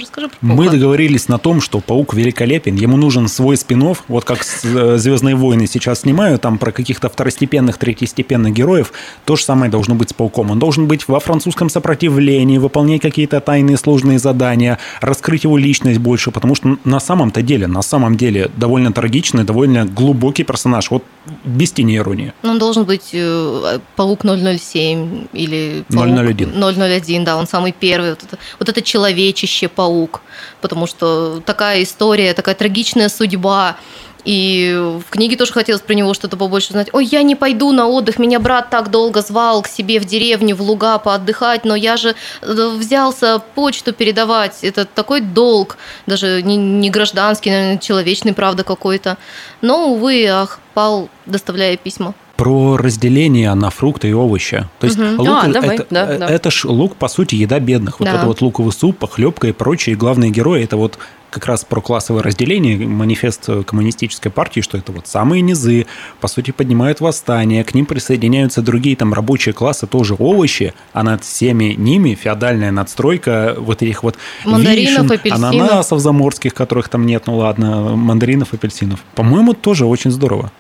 Расскажи 0.01 0.29
про 0.29 0.37
паука. 0.39 0.55
Мы 0.55 0.69
договорились 0.69 1.29
на 1.29 1.39
том, 1.39 1.61
что 1.61 1.81
паук 1.81 2.15
великолепен. 2.15 2.77
Ему 2.77 2.97
нужен 2.97 3.27
свой 3.29 3.57
спин 3.57 3.81
вот 4.09 4.25
как 4.25 4.41
э, 4.65 4.97
Звездные 4.99 5.35
войны 5.35 5.67
сейчас 5.67 6.01
снимают, 6.01 6.43
там 6.43 6.59
про 6.59 6.73
каких-то 6.73 7.09
второстепенных, 7.09 7.79
третьестепенных 7.79 8.53
героев. 8.53 8.93
То 9.25 9.37
же 9.37 9.45
самое 9.45 9.71
должно 9.71 9.95
быть 9.95 10.11
с 10.11 10.13
пауком. 10.13 10.51
Он 10.51 10.59
должен 10.59 10.87
быть 10.87 11.09
во 11.09 11.19
французском 11.21 11.71
сопротивлении, 11.71 12.59
выполнять 12.59 13.01
какие-то 13.01 13.41
тайные 13.41 13.77
сложные 13.77 14.19
задания, 14.19 14.79
раскрыть 15.01 15.45
его 15.45 15.57
личность 15.57 15.99
больше, 15.99 16.31
потому 16.31 16.55
что 16.55 16.77
на 16.85 17.01
самом-то 17.01 17.43
деле, 17.43 17.67
на 17.67 17.83
самом 17.83 18.17
деле 18.17 18.51
довольно 18.57 18.93
трагичный, 19.31 19.45
довольно 19.45 19.85
глубокий 19.85 20.45
персонаж. 20.45 20.91
Вот 20.91 21.05
без 21.45 21.73
тени 21.73 21.97
иронии. 21.97 22.33
Он 22.43 22.59
должен 22.59 22.85
быть 22.85 23.11
э, 23.13 23.79
паук 23.97 24.25
007 24.25 25.27
или 25.33 25.85
паук 25.89 26.07
001. 26.09 27.05
001, 27.05 27.25
да, 27.25 27.37
он 27.37 27.47
самый 27.47 27.73
первый. 27.73 28.11
Вот 28.11 28.23
это, 28.23 28.39
вот 28.59 28.69
это 28.69 28.83
человечище 28.83 29.69
паук, 29.69 30.21
потому 30.61 30.87
что 30.87 31.41
такая 31.45 31.83
история, 31.83 32.35
такая 32.35 32.55
трагичная 32.55 33.09
судьба. 33.09 33.77
И 34.25 34.75
в 34.77 35.11
книге 35.11 35.37
тоже 35.37 35.53
хотелось 35.53 35.83
про 35.83 35.95
него 35.95 36.15
что-то 36.15 36.37
побольше 36.37 36.73
знать. 36.73 36.89
Ой, 36.93 37.05
я 37.05 37.23
не 37.23 37.35
пойду 37.35 37.73
на 37.73 37.87
отдых, 37.89 38.19
меня 38.19 38.41
брат 38.41 38.71
так 38.71 38.91
долго 38.91 39.23
звал 39.23 39.63
к 39.63 39.69
себе 39.69 39.99
в 40.01 40.05
деревню, 40.05 40.57
в 40.57 40.63
луга 40.63 40.99
поотдыхать, 40.99 41.65
но 41.65 41.75
я 41.75 41.97
же 41.97 42.15
э, 42.43 42.69
взялся 42.77 43.43
почту 43.55 43.93
передавать. 43.93 44.59
Это 44.63 44.85
такой 44.85 45.21
долг, 45.21 45.77
даже 46.07 46.43
не, 46.43 46.57
не 46.57 46.91
гражданский, 46.91 47.51
наверное, 47.51 47.79
человечный, 47.79 48.35
правда, 48.35 48.65
какой-то. 48.65 49.17
Но, 49.61 49.93
увы, 49.93 50.27
ах, 50.27 50.61
пал, 50.75 51.09
доставляя 51.27 51.77
письма 51.77 52.15
про 52.41 52.79
разделение 52.79 53.53
на 53.53 53.69
фрукты 53.69 54.09
и 54.09 54.13
овощи. 54.15 54.67
То 54.79 54.87
есть 54.87 54.99
угу. 54.99 55.25
лук, 55.25 55.39
а, 55.43 55.49
давай, 55.49 55.75
это, 55.75 55.87
да, 55.91 56.17
да. 56.17 56.27
это 56.27 56.51
ж 56.51 56.65
лук, 56.65 56.97
по 56.97 57.07
сути, 57.09 57.35
еда 57.35 57.61
бедных. 57.61 58.01
Вот 58.01 58.07
да. 58.07 58.17
это 58.17 58.25
вот 58.25 58.41
луковый 58.41 58.73
суп, 58.73 58.97
похлебка 58.97 59.49
и 59.49 59.53
прочие 59.53 59.95
главные 59.95 60.31
герои, 60.31 60.65
это 60.65 60.79
вот 60.79 60.99
как 61.29 61.45
раз 61.45 61.67
про 61.67 61.83
классовое 61.83 62.23
разделение, 62.23 62.79
манифест 62.79 63.47
коммунистической 63.67 64.33
партии, 64.33 64.63
что 64.63 64.79
это 64.79 64.91
вот 64.91 65.07
самые 65.07 65.43
низы, 65.43 65.87
по 66.23 66.29
сути, 66.29 66.51
поднимают 66.51 67.01
восстание, 67.01 67.63
к 67.63 67.75
ним 67.75 67.85
присоединяются 67.85 68.63
другие 68.63 68.97
там 68.97 69.13
рабочие 69.13 69.53
классы, 69.53 69.87
тоже 69.87 70.17
овощи, 70.19 70.73
а 70.95 71.03
над 71.03 71.23
всеми 71.23 71.75
ними 71.77 72.15
феодальная 72.15 72.71
надстройка 72.71 73.55
вот 73.59 73.83
этих 73.83 74.03
вот 74.03 74.17
мандаринов, 74.47 75.03
вишен, 75.03 75.13
апельсинов. 75.13 75.55
ананасов 75.55 76.01
заморских, 76.01 76.55
которых 76.55 76.89
там 76.89 77.05
нет, 77.05 77.25
ну 77.27 77.37
ладно, 77.37 77.95
мандаринов, 77.97 78.55
апельсинов. 78.55 79.05
По-моему, 79.15 79.53
тоже 79.53 79.85
очень 79.85 80.11
здорово. 80.11 80.51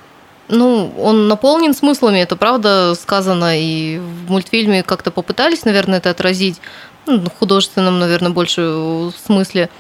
Ну, 0.52 0.92
он 0.99 1.28
наполнен 1.28 1.75
смыслами, 1.75 2.19
это 2.19 2.35
правда 2.35 2.95
сказано, 3.00 3.59
и 3.59 3.99
в 3.99 4.30
мультфильме 4.30 4.83
как-то 4.83 5.12
попытались, 5.12 5.64
наверное, 5.64 5.99
это 5.99 6.11
отразить, 6.11 6.61
ну, 7.07 7.21
в 7.21 7.38
художественном, 7.38 8.00
наверное, 8.00 8.30
больше 8.30 9.12
смысле. 9.25 9.71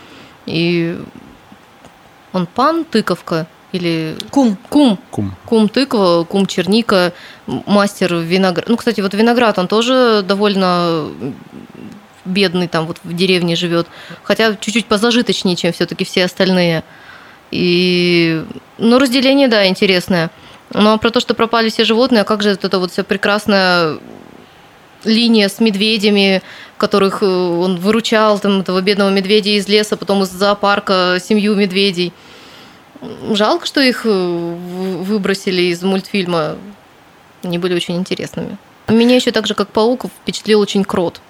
И 0.46 0.96
он 2.32 2.46
пан 2.46 2.84
тыковка 2.84 3.48
или 3.72 4.16
кум. 4.30 4.56
Кум. 4.68 4.98
Кум. 5.10 5.34
Кум 5.44 5.68
тыква 5.68 6.24
кум 6.24 6.46
черника 6.46 7.12
мастер 7.46 8.14
виноград. 8.14 8.68
Ну 8.68 8.76
кстати 8.76 9.00
вот 9.00 9.14
виноград 9.14 9.58
он 9.58 9.68
тоже 9.68 10.24
довольно 10.26 11.08
бедный 12.24 12.68
там 12.68 12.86
вот 12.86 12.98
в 13.02 13.14
деревне 13.14 13.56
живет 13.56 13.86
хотя 14.22 14.54
чуть-чуть 14.54 14.86
позажиточнее 14.86 15.56
чем 15.56 15.72
все-таки 15.72 16.04
все 16.04 16.24
остальные. 16.24 16.84
И 17.50 18.44
ну 18.78 18.98
разделение 18.98 19.48
да 19.48 19.66
интересное 19.66 20.30
но 20.70 20.98
про 20.98 21.10
то, 21.10 21.20
что 21.20 21.34
пропали 21.34 21.68
все 21.68 21.84
животные, 21.84 22.22
а 22.22 22.24
как 22.24 22.42
же 22.42 22.50
это 22.50 22.78
вот 22.78 22.92
вся 22.92 23.04
прекрасная 23.04 23.98
линия 25.04 25.48
с 25.48 25.60
медведями, 25.60 26.42
которых 26.76 27.22
э, 27.22 27.26
он 27.26 27.76
выручал, 27.76 28.38
там, 28.38 28.60
этого 28.60 28.80
бедного 28.80 29.10
медведя 29.10 29.50
из 29.50 29.68
леса, 29.68 29.96
потом 29.96 30.22
из 30.22 30.30
зоопарка 30.30 31.18
семью 31.22 31.54
медведей. 31.54 32.12
Жалко, 33.32 33.66
что 33.66 33.80
их 33.80 34.02
э, 34.04 34.08
выбросили 34.08 35.62
из 35.62 35.82
мультфильма. 35.82 36.56
Они 37.42 37.58
были 37.58 37.74
очень 37.74 37.96
интересными. 37.96 38.58
Меня 38.88 39.16
еще 39.16 39.30
так 39.30 39.46
же, 39.46 39.54
как 39.54 39.68
паук, 39.68 40.06
впечатлил 40.22 40.60
очень 40.60 40.84
крот 40.84 41.20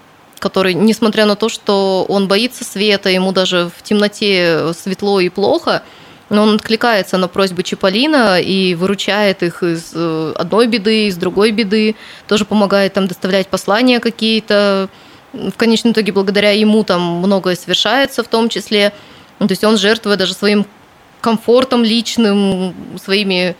который, 0.41 0.73
несмотря 0.73 1.27
на 1.27 1.37
то, 1.37 1.51
что 1.51 2.07
он 2.09 2.27
боится 2.27 2.65
света, 2.65 3.11
ему 3.11 3.31
даже 3.31 3.71
в 3.77 3.83
темноте 3.83 4.73
светло 4.73 5.21
и 5.21 5.29
плохо, 5.29 5.83
но 6.31 6.45
он 6.45 6.55
откликается 6.55 7.19
на 7.19 7.29
просьбы 7.29 7.65
Чиполлино 7.65 8.41
и 8.41 8.75
выручает 8.77 9.43
их 9.43 9.63
из 9.63 9.91
э, 9.95 10.33
одной 10.37 10.69
беды, 10.69 11.09
из 11.09 11.17
другой 11.17 11.51
беды, 11.51 11.97
тоже 12.29 12.45
помогает 12.45 12.95
там 12.95 13.09
доставлять 13.09 13.49
послания 13.49 13.99
какие-то. 13.99 14.89
В 15.33 15.53
конечном 15.57 15.93
итоге, 15.93 16.13
благодаря 16.13 16.53
ему 16.53 16.83
там 16.85 17.03
многое 17.19 17.57
совершается 17.57 18.23
в 18.23 18.29
том 18.29 18.49
числе. 18.49 18.93
Ну, 19.41 19.49
то 19.49 19.53
есть 19.53 19.65
он 19.65 19.77
жертвует 19.77 20.19
даже 20.19 20.35
своим 20.35 20.67
комфортом 21.21 21.85
личным, 21.85 22.75
своими 23.03 23.57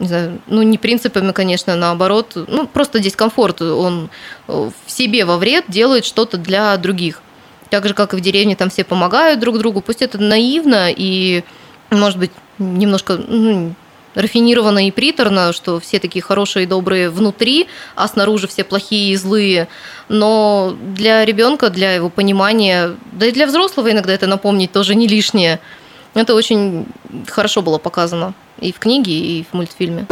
не 0.00 0.08
знаю, 0.08 0.40
ну 0.48 0.62
не 0.62 0.76
принципами, 0.76 1.30
конечно, 1.30 1.76
наоборот, 1.76 2.32
ну 2.34 2.66
просто 2.66 2.98
здесь 2.98 3.14
комфорт, 3.14 3.62
он 3.62 4.10
в 4.48 4.72
себе 4.88 5.24
во 5.24 5.36
вред 5.36 5.66
делает 5.68 6.04
что-то 6.04 6.36
для 6.36 6.76
других. 6.78 7.22
Так 7.70 7.86
же, 7.86 7.94
как 7.94 8.12
и 8.12 8.16
в 8.16 8.20
деревне, 8.20 8.56
там 8.56 8.70
все 8.70 8.82
помогают 8.82 9.38
друг 9.40 9.58
другу, 9.58 9.80
пусть 9.80 10.02
это 10.02 10.18
наивно 10.18 10.90
и 10.90 11.44
может 11.96 12.18
быть, 12.18 12.30
немножко 12.58 13.16
ну, 13.16 13.74
рафинированно 14.14 14.86
и 14.86 14.90
приторно, 14.90 15.52
что 15.52 15.80
все 15.80 15.98
такие 15.98 16.22
хорошие 16.22 16.64
и 16.64 16.66
добрые 16.66 17.10
внутри, 17.10 17.66
а 17.94 18.08
снаружи 18.08 18.46
все 18.46 18.64
плохие 18.64 19.12
и 19.12 19.16
злые. 19.16 19.68
Но 20.08 20.76
для 20.94 21.24
ребенка, 21.24 21.70
для 21.70 21.92
его 21.92 22.08
понимания, 22.08 22.94
да 23.12 23.26
и 23.26 23.32
для 23.32 23.46
взрослого 23.46 23.90
иногда 23.90 24.12
это 24.12 24.26
напомнить 24.26 24.72
тоже 24.72 24.94
не 24.94 25.08
лишнее. 25.08 25.60
Это 26.14 26.34
очень 26.34 26.86
хорошо 27.26 27.60
было 27.60 27.78
показано 27.78 28.34
и 28.60 28.72
в 28.72 28.78
книге, 28.78 29.12
и 29.12 29.44
в 29.50 29.54
мультфильме. 29.54 30.06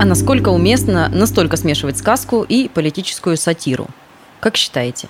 А 0.00 0.04
насколько 0.04 0.50
уместно 0.50 1.08
настолько 1.08 1.56
смешивать 1.56 1.98
сказку 1.98 2.44
и 2.48 2.68
политическую 2.68 3.36
сатиру? 3.36 3.88
Как 4.40 4.56
считаете? 4.56 5.08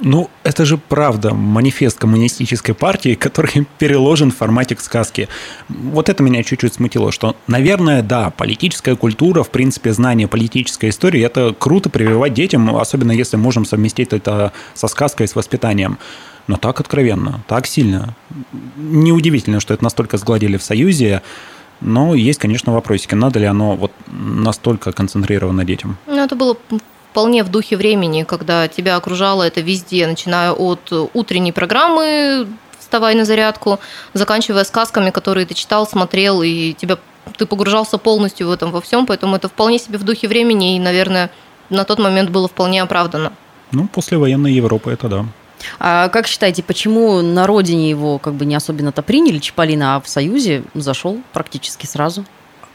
Ну, 0.00 0.28
это 0.42 0.64
же 0.64 0.76
правда 0.76 1.32
манифест 1.34 1.98
коммунистической 1.98 2.74
партии, 2.74 3.14
который 3.20 3.66
переложен 3.78 4.30
в 4.30 4.36
форматик 4.36 4.80
сказки. 4.80 5.28
Вот 5.68 6.08
это 6.08 6.22
меня 6.22 6.42
чуть-чуть 6.42 6.74
смутило, 6.74 7.12
что, 7.12 7.36
наверное, 7.46 8.02
да, 8.02 8.30
политическая 8.30 8.96
культура, 8.96 9.42
в 9.42 9.50
принципе, 9.50 9.92
знание 9.92 10.28
политической 10.28 10.90
истории, 10.90 11.22
это 11.22 11.54
круто 11.58 11.88
прививать 11.88 12.34
детям, 12.34 12.76
особенно 12.76 13.12
если 13.12 13.36
можем 13.36 13.64
совместить 13.64 14.12
это 14.12 14.52
со 14.74 14.88
сказкой, 14.88 15.28
с 15.28 15.34
воспитанием. 15.34 15.98
Но 16.46 16.56
так 16.56 16.78
откровенно, 16.78 17.40
так 17.48 17.66
сильно. 17.66 18.14
Неудивительно, 18.76 19.60
что 19.60 19.74
это 19.74 19.82
настолько 19.82 20.16
сгладили 20.16 20.56
в 20.56 20.62
Союзе, 20.62 21.22
но 21.80 22.14
есть, 22.14 22.38
конечно, 22.38 22.72
вопросики. 22.72 23.14
Надо 23.14 23.38
ли 23.38 23.46
оно 23.46 23.74
вот 23.76 23.92
настолько 24.08 24.92
концентрировано 24.92 25.64
детям? 25.64 25.98
Ну, 26.06 26.16
это 26.16 26.36
было 26.36 26.56
вполне 27.16 27.42
в 27.44 27.48
духе 27.48 27.78
времени, 27.78 28.24
когда 28.24 28.68
тебя 28.68 28.96
окружало 28.96 29.42
это 29.42 29.62
везде, 29.62 30.06
начиная 30.06 30.52
от 30.52 30.92
утренней 31.14 31.50
программы 31.50 32.46
«Вставай 32.78 33.14
на 33.14 33.24
зарядку», 33.24 33.80
заканчивая 34.12 34.64
сказками, 34.64 35.08
которые 35.08 35.46
ты 35.46 35.54
читал, 35.54 35.86
смотрел, 35.86 36.42
и 36.42 36.74
тебя, 36.74 36.98
ты 37.38 37.46
погружался 37.46 37.96
полностью 37.96 38.48
в 38.48 38.50
этом 38.50 38.70
во 38.70 38.82
всем, 38.82 39.06
поэтому 39.06 39.34
это 39.34 39.48
вполне 39.48 39.78
себе 39.78 39.96
в 39.96 40.02
духе 40.04 40.28
времени, 40.28 40.76
и, 40.76 40.78
наверное, 40.78 41.30
на 41.70 41.84
тот 41.84 41.98
момент 41.98 42.28
было 42.28 42.48
вполне 42.48 42.82
оправдано. 42.82 43.32
Ну, 43.72 43.88
после 43.88 44.18
военной 44.18 44.52
Европы 44.52 44.90
это 44.90 45.08
да. 45.08 45.24
А 45.78 46.10
как 46.10 46.26
считаете, 46.26 46.62
почему 46.62 47.22
на 47.22 47.46
родине 47.46 47.88
его 47.88 48.18
как 48.18 48.34
бы 48.34 48.44
не 48.44 48.54
особенно-то 48.54 49.00
приняли 49.00 49.38
Чаполина, 49.38 49.96
а 49.96 50.00
в 50.02 50.08
Союзе 50.10 50.64
зашел 50.74 51.18
практически 51.32 51.86
сразу? 51.86 52.26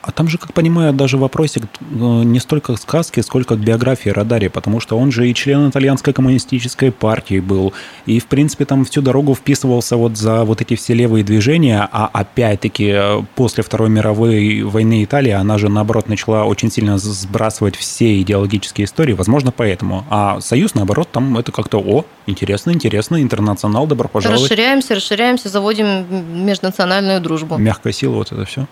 А 0.01 0.11
там 0.11 0.27
же, 0.27 0.37
как 0.37 0.53
понимаю, 0.53 0.93
даже 0.93 1.17
вопросик 1.17 1.63
э, 1.63 1.85
не 1.95 2.39
столько 2.39 2.73
к 2.73 2.79
сказке, 2.79 3.21
сколько 3.21 3.55
к 3.55 3.59
биографии 3.59 4.09
Радари, 4.09 4.47
потому 4.47 4.79
что 4.79 4.97
он 4.97 5.11
же 5.11 5.29
и 5.29 5.33
член 5.33 5.69
итальянской 5.69 6.11
коммунистической 6.11 6.91
партии 6.91 7.39
был, 7.39 7.73
и, 8.07 8.19
в 8.19 8.25
принципе, 8.25 8.65
там 8.65 8.83
всю 8.85 9.01
дорогу 9.01 9.35
вписывался 9.35 9.97
вот 9.97 10.17
за 10.17 10.43
вот 10.43 10.61
эти 10.61 10.75
все 10.75 10.95
левые 10.95 11.23
движения, 11.23 11.87
а 11.91 12.09
опять-таки 12.11 12.91
э, 12.93 13.21
после 13.35 13.63
Второй 13.63 13.89
мировой 13.89 14.63
войны 14.63 15.03
Италии 15.03 15.31
она 15.31 15.59
же, 15.59 15.69
наоборот, 15.69 16.09
начала 16.09 16.45
очень 16.45 16.71
сильно 16.71 16.97
сбрасывать 16.97 17.75
все 17.75 18.19
идеологические 18.21 18.85
истории, 18.85 19.13
возможно, 19.13 19.51
поэтому. 19.51 20.05
А 20.09 20.41
Союз, 20.41 20.73
наоборот, 20.73 21.09
там 21.11 21.37
это 21.37 21.51
как-то, 21.51 21.79
о, 21.79 22.05
интересно, 22.25 22.71
интересно, 22.71 23.21
интернационал, 23.21 23.85
добро 23.85 24.07
пожаловать. 24.07 24.41
Расширяемся, 24.41 24.95
расширяемся, 24.95 25.49
заводим 25.49 26.45
межнациональную 26.45 27.21
дружбу. 27.21 27.57
Мягкая 27.57 27.93
сила, 27.93 28.15
вот 28.15 28.31
это 28.31 28.45
все. 28.45 28.67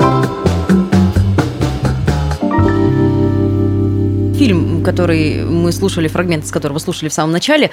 Фильм, 4.39 4.83
который 4.83 5.43
мы 5.43 5.71
слушали, 5.71 6.07
фрагмент 6.07 6.45
из 6.45 6.51
которого 6.51 6.79
слушали 6.79 7.09
в 7.09 7.13
самом 7.13 7.31
начале, 7.31 7.71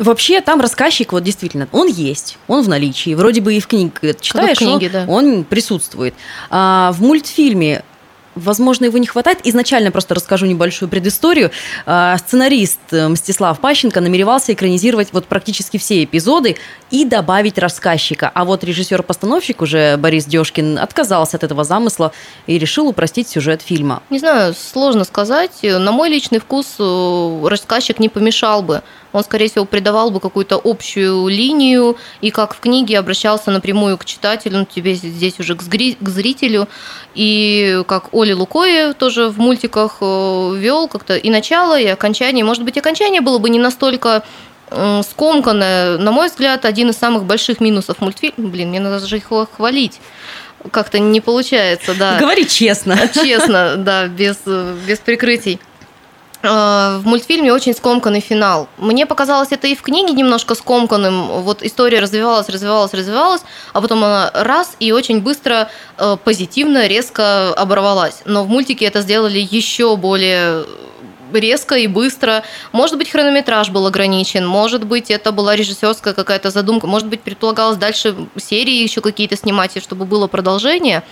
Вообще 0.00 0.40
там 0.40 0.60
рассказчик, 0.60 1.12
вот 1.12 1.22
действительно, 1.22 1.68
он 1.70 1.86
есть, 1.86 2.36
он 2.48 2.64
в 2.64 2.68
наличии. 2.68 3.14
Вроде 3.14 3.40
бы 3.40 3.54
и 3.54 3.60
в 3.60 3.68
книге 3.68 4.16
читаешь, 4.20 4.56
в 4.56 4.60
книге, 4.60 4.86
он, 4.86 4.92
да. 4.92 5.04
он 5.06 5.44
присутствует. 5.44 6.14
А 6.50 6.90
в 6.90 7.00
мультфильме 7.00 7.84
Возможно, 8.36 8.84
его 8.84 8.96
не 8.98 9.06
хватает. 9.06 9.40
Изначально 9.42 9.90
просто 9.90 10.14
расскажу 10.14 10.46
небольшую 10.46 10.88
предысторию. 10.88 11.50
А, 11.84 12.16
сценарист 12.16 12.78
э, 12.92 13.08
Мстислав 13.08 13.58
Пащенко 13.58 14.00
намеревался 14.00 14.52
экранизировать 14.52 15.08
вот 15.12 15.26
практически 15.26 15.78
все 15.78 16.04
эпизоды 16.04 16.56
и 16.90 17.04
добавить 17.04 17.58
рассказчика. 17.58 18.30
А 18.34 18.44
вот 18.44 18.64
режиссер-постановщик 18.64 19.62
уже 19.62 19.96
Борис 19.96 20.24
Дёшкин 20.26 20.78
отказался 20.78 21.36
от 21.36 21.44
этого 21.44 21.64
замысла 21.64 22.12
и 22.46 22.58
решил 22.58 22.88
упростить 22.88 23.28
сюжет 23.28 23.62
фильма. 23.62 24.02
Не 24.10 24.18
знаю, 24.18 24.54
сложно 24.54 25.04
сказать. 25.04 25.62
На 25.62 25.92
мой 25.92 26.08
личный 26.08 26.40
вкус 26.40 26.76
э, 26.78 27.46
рассказчик 27.48 27.98
не 27.98 28.08
помешал 28.08 28.62
бы 28.62 28.82
он, 29.12 29.24
скорее 29.24 29.48
всего, 29.48 29.64
придавал 29.64 30.10
бы 30.10 30.20
какую-то 30.20 30.60
общую 30.62 31.28
линию 31.28 31.96
и 32.20 32.30
как 32.30 32.54
в 32.54 32.60
книге 32.60 32.98
обращался 32.98 33.50
напрямую 33.50 33.98
к 33.98 34.04
читателю, 34.04 34.58
ну, 34.58 34.64
тебе 34.64 34.94
здесь 34.94 35.40
уже 35.40 35.56
к, 35.56 35.62
зрителю, 35.62 36.68
и 37.14 37.82
как 37.86 38.12
Оли 38.12 38.32
Лукоев 38.32 38.94
тоже 38.94 39.28
в 39.28 39.38
мультиках 39.38 39.96
э, 40.00 40.54
вел 40.56 40.88
как-то 40.88 41.16
и 41.16 41.30
начало, 41.30 41.78
и 41.78 41.86
окончание. 41.86 42.44
Может 42.44 42.64
быть, 42.64 42.78
окончание 42.78 43.20
было 43.20 43.38
бы 43.38 43.50
не 43.50 43.58
настолько 43.58 44.22
скомканное, 45.02 45.98
на 45.98 46.12
мой 46.12 46.28
взгляд, 46.28 46.64
один 46.64 46.90
из 46.90 46.96
самых 46.96 47.24
больших 47.24 47.60
минусов 47.60 48.00
мультфильма. 48.00 48.48
Блин, 48.48 48.68
мне 48.68 48.80
надо 48.80 49.06
же 49.06 49.16
их 49.16 49.30
хвалить 49.56 50.00
как-то 50.70 50.98
не 50.98 51.20
получается, 51.20 51.94
да. 51.94 52.18
Говори 52.18 52.46
честно. 52.46 52.96
Честно, 53.14 53.76
да, 53.76 54.06
без, 54.06 54.36
без 54.86 54.98
прикрытий. 54.98 55.58
Э, 56.42 56.98
в 56.98 57.06
мультфильме 57.06 57.52
очень 57.52 57.74
скомканный 57.74 58.20
финал. 58.20 58.68
Мне 58.78 59.04
показалось 59.04 59.48
это 59.52 59.66
и 59.66 59.74
в 59.74 59.82
книге 59.82 60.12
немножко 60.12 60.54
скомканным. 60.54 61.42
Вот 61.42 61.62
история 61.62 62.00
развивалась, 62.00 62.48
развивалась, 62.48 62.94
развивалась, 62.94 63.42
а 63.72 63.80
потом 63.80 64.04
она 64.04 64.30
раз 64.32 64.74
и 64.80 64.92
очень 64.92 65.20
быстро, 65.20 65.70
э, 65.98 66.16
позитивно, 66.22 66.86
резко 66.86 67.52
оборвалась. 67.52 68.22
Но 68.24 68.44
в 68.44 68.48
мультике 68.48 68.86
это 68.86 69.02
сделали 69.02 69.38
еще 69.38 69.96
более 69.96 70.64
резко 71.32 71.76
и 71.76 71.86
быстро. 71.86 72.42
Может 72.72 72.98
быть, 72.98 73.10
хронометраж 73.10 73.70
был 73.70 73.86
ограничен, 73.86 74.46
может 74.46 74.84
быть, 74.84 75.10
это 75.10 75.32
была 75.32 75.56
режиссерская 75.56 76.14
какая-то 76.14 76.50
задумка, 76.50 76.86
может 76.86 77.08
быть, 77.08 77.20
предполагалось 77.20 77.76
дальше 77.76 78.14
серии 78.36 78.82
еще 78.82 79.00
какие-то 79.00 79.36
снимать, 79.36 79.82
чтобы 79.82 80.04
было 80.04 80.26
продолжение. 80.26 81.02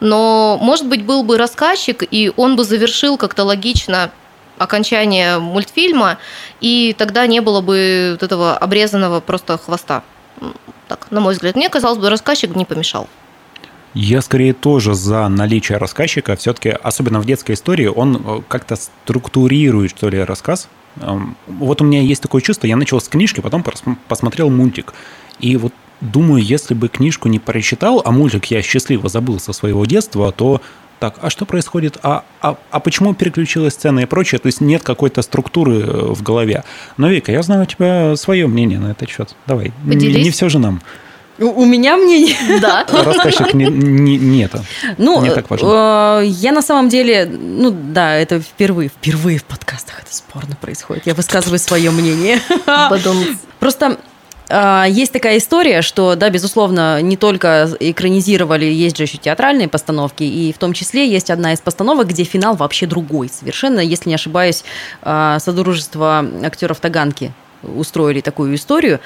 Но, 0.00 0.58
может 0.60 0.86
быть, 0.86 1.04
был 1.04 1.22
бы 1.22 1.38
рассказчик, 1.38 2.02
и 2.08 2.32
он 2.36 2.56
бы 2.56 2.64
завершил 2.64 3.16
как-то 3.16 3.44
логично 3.44 4.10
окончания 4.58 5.38
мультфильма, 5.38 6.18
и 6.60 6.94
тогда 6.96 7.26
не 7.26 7.40
было 7.40 7.60
бы 7.60 8.10
вот 8.12 8.22
этого 8.22 8.56
обрезанного 8.56 9.20
просто 9.20 9.58
хвоста. 9.58 10.02
Так, 10.88 11.10
на 11.10 11.20
мой 11.20 11.34
взгляд, 11.34 11.56
мне 11.56 11.68
казалось 11.68 11.98
бы, 11.98 12.10
рассказчик 12.10 12.54
не 12.54 12.64
помешал. 12.64 13.08
Я 13.94 14.22
скорее 14.22 14.52
тоже 14.52 14.94
за 14.94 15.28
наличие 15.28 15.78
рассказчика. 15.78 16.34
Все-таки, 16.36 16.70
особенно 16.70 17.20
в 17.20 17.26
детской 17.26 17.52
истории, 17.52 17.86
он 17.86 18.16
э, 18.16 18.40
как-то 18.48 18.76
структурирует, 18.76 19.90
что 19.90 20.08
ли, 20.08 20.18
рассказ. 20.18 20.68
Эм, 21.00 21.36
вот 21.46 21.80
у 21.80 21.84
меня 21.84 22.00
есть 22.00 22.20
такое 22.20 22.42
чувство, 22.42 22.66
я 22.66 22.76
начал 22.76 23.00
с 23.00 23.08
книжки, 23.08 23.40
потом 23.40 23.64
посмотрел 24.08 24.50
мультик. 24.50 24.94
И 25.38 25.56
вот 25.56 25.72
думаю, 26.00 26.42
если 26.42 26.74
бы 26.74 26.88
книжку 26.88 27.28
не 27.28 27.38
прочитал, 27.38 28.02
а 28.04 28.10
мультик 28.10 28.46
я 28.46 28.62
счастливо 28.62 29.08
забыл 29.08 29.38
со 29.38 29.52
своего 29.52 29.84
детства, 29.86 30.32
то 30.32 30.60
так, 30.98 31.18
а 31.20 31.30
что 31.30 31.44
происходит, 31.44 31.98
а, 32.02 32.24
а, 32.40 32.56
а 32.70 32.80
почему 32.80 33.14
переключилась 33.14 33.74
сцена 33.74 34.00
и 34.00 34.06
прочее, 34.06 34.38
то 34.38 34.46
есть 34.46 34.60
нет 34.60 34.82
какой-то 34.82 35.22
структуры 35.22 35.80
э, 35.80 36.14
в 36.14 36.22
голове. 36.22 36.64
Но, 36.96 37.08
Вика, 37.08 37.30
я 37.30 37.42
знаю 37.42 37.62
у 37.62 37.66
тебя 37.66 38.16
свое 38.16 38.46
мнение 38.46 38.78
на 38.78 38.92
этот 38.92 39.08
счет. 39.08 39.34
Давай, 39.46 39.72
Поделись. 39.84 40.16
Не, 40.16 40.22
не 40.24 40.30
все 40.30 40.48
же 40.48 40.58
нам. 40.58 40.80
У, 41.38 41.46
у 41.46 41.64
меня 41.64 41.96
мнение, 41.96 42.36
да. 42.60 42.86
Рассказчик 42.88 43.54
не, 43.54 43.66
не, 43.66 44.18
не 44.18 44.44
это. 44.44 44.64
Ну, 44.98 45.22
не 45.22 45.30
так 45.30 45.50
важно. 45.50 46.20
Э, 46.22 46.26
я 46.26 46.52
на 46.52 46.62
самом 46.62 46.88
деле, 46.88 47.26
ну 47.26 47.70
да, 47.70 48.14
это 48.14 48.40
впервые, 48.40 48.88
впервые 48.88 49.38
в 49.38 49.44
подкастах 49.44 50.00
это 50.00 50.14
спорно 50.14 50.56
происходит. 50.60 51.06
Я 51.06 51.14
высказываю 51.14 51.58
свое 51.58 51.90
мнение. 51.90 52.40
Просто 53.58 53.98
а, 54.48 54.86
есть 54.88 55.12
такая 55.12 55.38
история, 55.38 55.82
что, 55.82 56.16
да, 56.16 56.28
безусловно, 56.28 57.00
не 57.00 57.16
только 57.16 57.70
экранизировали, 57.80 58.66
есть 58.66 58.96
же 58.96 59.04
еще 59.04 59.16
театральные 59.16 59.68
постановки, 59.68 60.22
и 60.22 60.52
в 60.52 60.58
том 60.58 60.74
числе 60.74 61.08
есть 61.08 61.30
одна 61.30 61.54
из 61.54 61.60
постановок, 61.60 62.08
где 62.08 62.24
финал 62.24 62.54
вообще 62.54 62.86
другой 62.86 63.30
совершенно, 63.30 63.80
если 63.80 64.10
не 64.10 64.14
ошибаюсь, 64.14 64.64
а, 65.02 65.38
Содружество 65.38 66.24
актеров 66.42 66.80
Таганки 66.80 67.32
устроили 67.76 68.20
такую 68.20 68.54
историю. 68.54 69.00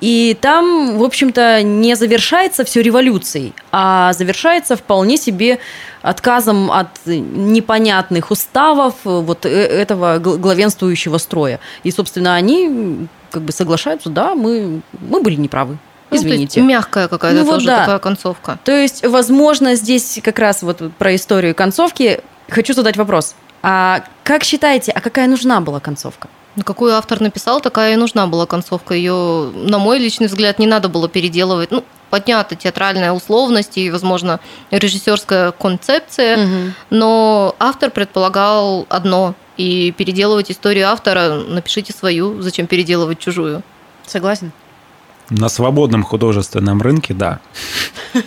И 0.00 0.36
там, 0.40 0.98
в 0.98 1.02
общем-то, 1.02 1.62
не 1.62 1.94
завершается 1.94 2.64
все 2.64 2.82
революцией, 2.82 3.52
а 3.72 4.12
завершается 4.12 4.76
вполне 4.76 5.16
себе 5.16 5.58
отказом 6.02 6.70
от 6.70 6.88
непонятных 7.06 8.30
уставов 8.30 8.94
вот 9.04 9.46
э, 9.46 9.48
этого 9.48 10.18
главенствующего 10.18 11.18
строя. 11.18 11.60
И, 11.82 11.90
собственно, 11.90 12.34
они 12.34 13.08
как 13.30 13.42
бы 13.42 13.52
соглашаются, 13.52 14.10
да, 14.10 14.34
мы, 14.34 14.82
мы 14.92 15.20
были 15.20 15.36
неправы. 15.36 15.78
Ну, 16.10 16.16
Извините. 16.16 16.60
Ну, 16.60 16.68
мягкая 16.68 17.08
какая-то 17.08 17.40
ну, 17.40 17.50
тоже 17.50 17.66
вот, 17.66 17.66
да. 17.66 17.80
такая 17.80 17.98
концовка. 17.98 18.58
То 18.64 18.72
есть, 18.72 19.04
возможно, 19.06 19.74
здесь 19.74 20.20
как 20.22 20.38
раз 20.38 20.62
вот 20.62 20.82
про 20.98 21.14
историю 21.14 21.54
концовки 21.54 22.20
хочу 22.48 22.74
задать 22.74 22.96
вопрос. 22.96 23.34
А 23.62 24.04
как 24.22 24.44
считаете, 24.44 24.92
а 24.92 25.00
какая 25.00 25.26
нужна 25.26 25.60
была 25.60 25.80
концовка? 25.80 26.28
Ну, 26.56 26.62
какую 26.62 26.94
автор 26.94 27.20
написал, 27.20 27.60
такая 27.60 27.94
и 27.94 27.96
нужна 27.96 28.26
была 28.26 28.46
концовка. 28.46 28.94
Ее, 28.94 29.50
на 29.54 29.78
мой 29.78 29.98
личный 29.98 30.28
взгляд, 30.28 30.58
не 30.58 30.66
надо 30.66 30.88
было 30.88 31.08
переделывать. 31.08 31.70
Ну, 31.72 31.84
поднята 32.10 32.54
театральная 32.54 33.12
условность 33.12 33.76
и, 33.76 33.90
возможно, 33.90 34.38
режиссерская 34.70 35.50
концепция, 35.50 36.44
угу. 36.44 36.72
но 36.90 37.56
автор 37.58 37.90
предполагал 37.90 38.86
одно 38.88 39.34
и 39.56 39.92
переделывать 39.92 40.50
историю 40.50 40.88
автора, 40.88 41.42
напишите 41.48 41.92
свою, 41.92 42.40
зачем 42.40 42.68
переделывать 42.68 43.18
чужую. 43.18 43.62
Согласен. 44.06 44.52
На 45.30 45.48
свободном 45.48 46.04
художественном 46.04 46.82
рынке, 46.82 47.14
да. 47.14 47.40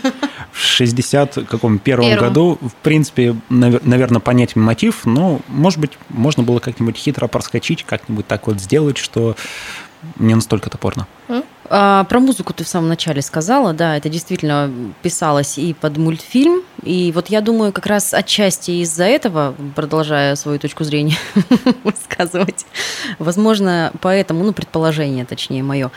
В 0.57 0.65
60 0.65 1.45
каком 1.47 1.77
первом 1.77 2.09
Первым. 2.09 2.27
году, 2.27 2.57
в 2.61 2.73
принципе, 2.81 3.35
наверное, 3.49 4.19
понять 4.19 4.55
мотив, 4.55 5.05
но, 5.05 5.39
может 5.49 5.79
быть, 5.79 5.91
можно 6.09 6.41
было 6.41 6.59
как-нибудь 6.59 6.97
хитро 6.97 7.27
проскочить, 7.27 7.83
как-нибудь 7.83 8.25
так 8.25 8.47
вот 8.47 8.59
сделать, 8.59 8.97
что 8.97 9.35
не 10.17 10.33
настолько 10.33 10.71
топорно. 10.71 11.05
А, 11.69 12.05
про 12.05 12.19
музыку 12.19 12.53
ты 12.53 12.63
в 12.63 12.67
самом 12.67 12.87
начале 12.87 13.21
сказала, 13.21 13.73
да, 13.73 13.97
это 13.97 14.09
действительно 14.09 14.71
писалось 15.01 15.57
и 15.57 15.73
под 15.73 15.97
мультфильм, 15.97 16.61
и 16.81 17.11
вот 17.13 17.27
я 17.27 17.41
думаю, 17.41 17.73
как 17.73 17.85
раз 17.87 18.13
отчасти 18.13 18.71
из-за 18.83 19.03
этого, 19.03 19.53
продолжая 19.75 20.35
свою 20.35 20.59
точку 20.59 20.85
зрения 20.85 21.17
высказывать, 21.83 22.65
возможно, 23.19 23.91
поэтому, 24.01 24.43
ну, 24.43 24.53
предположение, 24.53 25.25
точнее, 25.25 25.61
мое, 25.61 25.91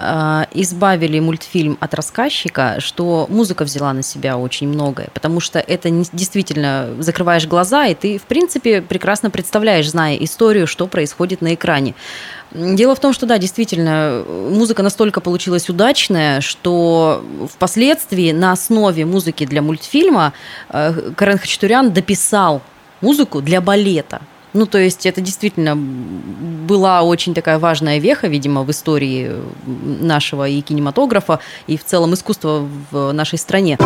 избавили 0.00 1.20
мультфильм 1.20 1.76
от 1.80 1.94
рассказчика, 1.94 2.76
что 2.78 3.26
музыка 3.28 3.64
взяла 3.64 3.92
на 3.92 4.02
себя 4.02 4.38
очень 4.38 4.68
многое, 4.68 5.08
потому 5.12 5.40
что 5.40 5.58
это 5.58 5.90
действительно 5.90 6.88
закрываешь 6.98 7.46
глаза, 7.46 7.86
и 7.86 7.94
ты, 7.94 8.18
в 8.18 8.22
принципе, 8.22 8.80
прекрасно 8.80 9.30
представляешь, 9.30 9.90
зная 9.90 10.16
историю, 10.16 10.66
что 10.66 10.86
происходит 10.86 11.42
на 11.42 11.54
экране. 11.54 11.94
Дело 12.52 12.94
в 12.94 13.00
том, 13.00 13.12
что 13.12 13.26
да, 13.26 13.38
действительно, 13.38 14.24
музыка 14.26 14.82
настолько 14.82 15.20
получилась 15.20 15.68
удачная, 15.68 16.40
что 16.40 17.24
впоследствии 17.52 18.32
на 18.32 18.52
основе 18.52 19.04
музыки 19.04 19.46
для 19.46 19.62
мультфильма 19.62 20.32
э, 20.70 21.12
Карен 21.14 21.38
Хачатурян 21.38 21.92
дописал 21.92 22.62
музыку 23.00 23.40
для 23.40 23.60
балета. 23.60 24.20
Ну, 24.52 24.66
то 24.66 24.78
есть 24.78 25.06
это 25.06 25.20
действительно 25.20 25.76
была 25.76 27.02
очень 27.02 27.34
такая 27.34 27.58
важная 27.58 27.98
веха, 27.98 28.26
видимо, 28.26 28.62
в 28.62 28.70
истории 28.70 29.32
нашего 29.66 30.48
и 30.48 30.60
кинематографа, 30.60 31.40
и 31.66 31.76
в 31.76 31.84
целом 31.84 32.14
искусства 32.14 32.66
в 32.90 33.12
нашей 33.12 33.38
стране. 33.38 33.78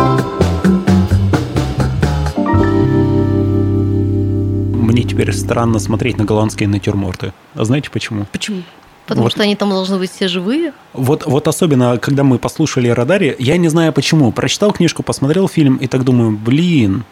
мне 4.95 5.03
теперь 5.03 5.33
странно 5.33 5.79
смотреть 5.79 6.17
на 6.17 6.23
голландские 6.23 6.69
натюрморты. 6.69 7.33
А 7.53 7.65
знаете 7.65 7.91
почему? 7.91 8.25
Почему? 8.31 8.63
Потому 9.07 9.23
вот. 9.23 9.33
что 9.33 9.43
они 9.43 9.55
там 9.55 9.69
должны 9.69 9.97
быть 9.97 10.09
все 10.09 10.27
живые? 10.27 10.73
Вот, 10.93 11.25
вот 11.25 11.47
особенно, 11.47 11.97
когда 11.97 12.23
мы 12.23 12.39
послушали 12.39 12.87
Родари, 12.87 13.35
я 13.37 13.57
не 13.57 13.67
знаю 13.67 13.93
почему. 13.93 14.31
Прочитал 14.31 14.71
книжку, 14.71 15.03
посмотрел 15.03 15.47
фильм 15.47 15.75
и 15.75 15.87
так 15.87 16.03
думаю, 16.03 16.31
блин, 16.31 17.03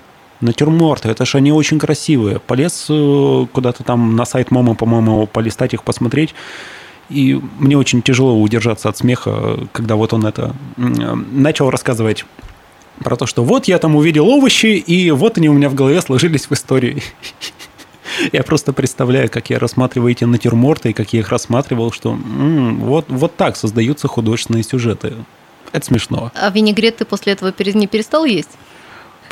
натюрморты, 0.44 1.10
это 1.10 1.26
же 1.26 1.38
они 1.38 1.52
очень 1.52 1.80
красивые. 1.80 2.40
Полез 2.40 2.86
э, 2.90 3.46
куда-то 3.52 3.84
там 3.84 4.16
на 4.16 4.26
сайт 4.26 4.52
MoMA, 4.52 4.76
по-моему, 4.76 5.28
полистать 5.28 5.74
их, 5.74 5.84
посмотреть. 5.84 6.36
И 7.10 7.40
мне 7.60 7.78
очень 7.78 8.02
тяжело 8.02 8.40
удержаться 8.40 8.90
от 8.90 8.98
смеха, 8.98 9.60
когда 9.72 9.96
вот 9.96 10.14
он 10.14 10.26
это 10.26 10.56
начал 10.78 11.70
рассказывать 11.70 12.26
про 13.04 13.16
то, 13.16 13.26
что 13.26 13.44
вот 13.44 13.66
я 13.66 13.80
там 13.80 13.96
увидел 13.96 14.28
овощи, 14.28 14.68
и 14.78 15.12
вот 15.12 15.38
они 15.38 15.50
у 15.50 15.54
меня 15.54 15.70
в 15.70 15.76
голове 15.76 16.02
сложились 16.02 16.46
в 16.46 16.52
истории. 16.54 17.04
Я 18.32 18.44
просто 18.44 18.74
представляю, 18.74 19.30
как 19.30 19.50
я 19.50 19.58
рассматриваю 19.58 20.12
эти 20.12 20.24
натюрморты, 20.24 20.92
и 20.92 20.94
как 20.94 21.14
я 21.14 21.22
их 21.22 21.30
рассматривал, 21.30 21.92
что 21.92 22.12
м, 22.12 22.80
вот, 22.82 23.06
вот 23.08 23.36
так 23.36 23.56
создаются 23.56 24.08
художественные 24.08 24.64
сюжеты. 24.64 25.14
Это 25.72 25.86
смешно. 25.86 26.32
А 26.36 26.52
винегрет 26.52 26.98
ты 26.98 27.06
после 27.06 27.34
этого 27.34 27.52
не 27.74 27.88
перестал 27.88 28.26
есть? 28.26 28.52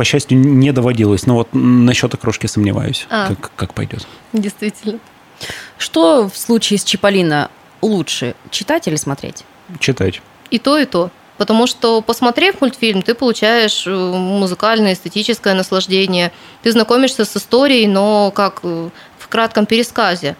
По 0.01 0.03
счастью, 0.03 0.39
не 0.39 0.71
доводилось. 0.71 1.27
Но 1.27 1.35
вот 1.35 1.49
насчет 1.51 2.11
окрошки 2.11 2.47
сомневаюсь, 2.47 3.05
А. 3.11 3.27
как, 3.27 3.51
как 3.55 3.73
пойдет. 3.75 4.07
Действительно. 4.33 4.97
Что 5.77 6.27
в 6.27 6.35
случае 6.35 6.79
с 6.79 6.83
Чиполлино 6.83 7.51
лучше, 7.83 8.33
читать 8.49 8.87
или 8.87 8.95
смотреть? 8.95 9.43
Читать. 9.79 10.23
И 10.49 10.57
то, 10.57 10.79
и 10.79 10.85
то. 10.85 11.11
Потому 11.37 11.67
что, 11.67 12.01
посмотрев 12.01 12.61
мультфильм, 12.61 13.03
ты 13.03 13.13
получаешь 13.13 13.85
э, 13.85 13.91
музыкальное, 13.91 14.93
эстетическое 14.93 15.53
наслаждение. 15.53 16.31
Ты 16.63 16.71
знакомишься 16.71 17.23
с 17.23 17.37
историей, 17.37 17.85
но 17.85 18.31
как 18.31 18.61
э, 18.63 18.89
в 19.19 19.27
кратком 19.27 19.67
пересказе. 19.67 20.35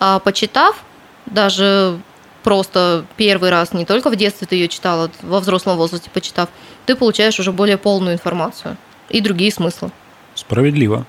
А 0.00 0.20
почитав, 0.20 0.82
даже 1.26 2.00
просто 2.42 3.04
первый 3.18 3.50
раз, 3.50 3.74
не 3.74 3.84
только 3.84 4.08
в 4.08 4.16
детстве 4.16 4.46
ты 4.46 4.56
ее 4.56 4.68
читала, 4.68 5.10
во 5.20 5.40
взрослом 5.40 5.76
возрасте 5.76 6.08
почитав, 6.08 6.48
ты 6.86 6.96
получаешь 6.96 7.38
уже 7.38 7.52
более 7.52 7.76
полную 7.76 8.14
информацию 8.14 8.78
и 9.12 9.20
другие 9.20 9.52
смыслы. 9.52 9.90
Справедливо. 10.34 11.06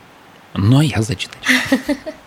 Но 0.56 0.82
я 0.82 1.02
зачитать. 1.02 1.39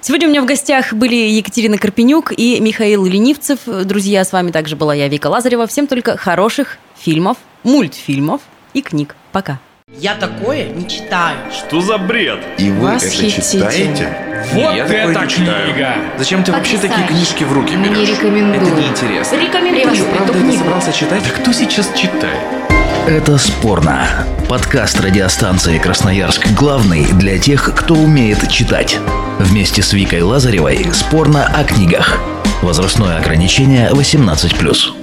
Сегодня 0.01 0.27
у 0.27 0.31
меня 0.31 0.43
в 0.43 0.47
гостях 0.47 0.93
были 0.93 1.15
Екатерина 1.15 1.79
Карпенюк 1.79 2.33
и 2.37 2.59
Михаил 2.61 3.05
Ленивцев. 3.05 3.61
Друзья, 3.85 4.25
с 4.25 4.33
вами 4.33 4.51
также 4.51 4.75
была 4.75 4.95
я, 4.95 5.07
Вика 5.09 5.29
Лазарева. 5.29 5.67
Всем 5.69 5.87
только 5.87 6.17
хороших 6.17 6.79
фильмов, 6.99 7.37
мультфильмов 7.63 8.41
и 8.75 8.83
книг. 8.83 9.15
Пока. 9.31 9.61
Я 9.89 10.17
такое 10.17 10.69
не 10.71 10.89
читаю. 10.89 11.39
Что 11.53 11.81
за 11.81 11.99
бред? 11.99 12.41
И 12.59 12.71
вы 12.71 12.89
это 12.89 13.05
Восхитительно. 13.07 13.71
читаете? 13.71 14.17
Вот 14.53 14.75
Я 14.75 14.85
такое 14.87 15.13
это 15.13 15.27
книга! 15.27 15.97
Зачем 16.19 16.43
ты 16.43 16.51
вообще 16.53 16.79
такие 16.79 17.07
книжки 17.07 17.45
в 17.45 17.53
руки 17.53 17.77
берешь? 17.77 17.97
Не 17.97 18.07
рекомендую. 18.07 18.67
Это 18.67 18.81
неинтересно. 18.81 19.37
Рекомендую 19.37 19.95
Ты 19.97 20.05
правда 20.05 20.39
это 20.39 20.53
собрался 20.59 20.93
читать? 20.93 21.23
Да 21.23 21.31
кто 21.31 21.53
сейчас 21.53 21.93
читает? 21.95 22.66
Это 23.07 23.39
спорно. 23.39 24.27
Подкаст 24.49 24.99
радиостанции 24.99 25.79
Красноярск 25.79 26.49
главный 26.59 27.07
для 27.13 27.39
тех, 27.39 27.73
кто 27.73 27.95
умеет 27.95 28.51
читать. 28.51 28.99
Вместе 29.39 29.81
с 29.81 29.93
Викой 29.93 30.23
Лазаревой 30.23 30.93
спорно 30.93 31.47
о 31.47 31.63
книгах. 31.63 32.19
Возрастное 32.63 33.19
ограничение 33.19 33.91
18+. 33.91 34.96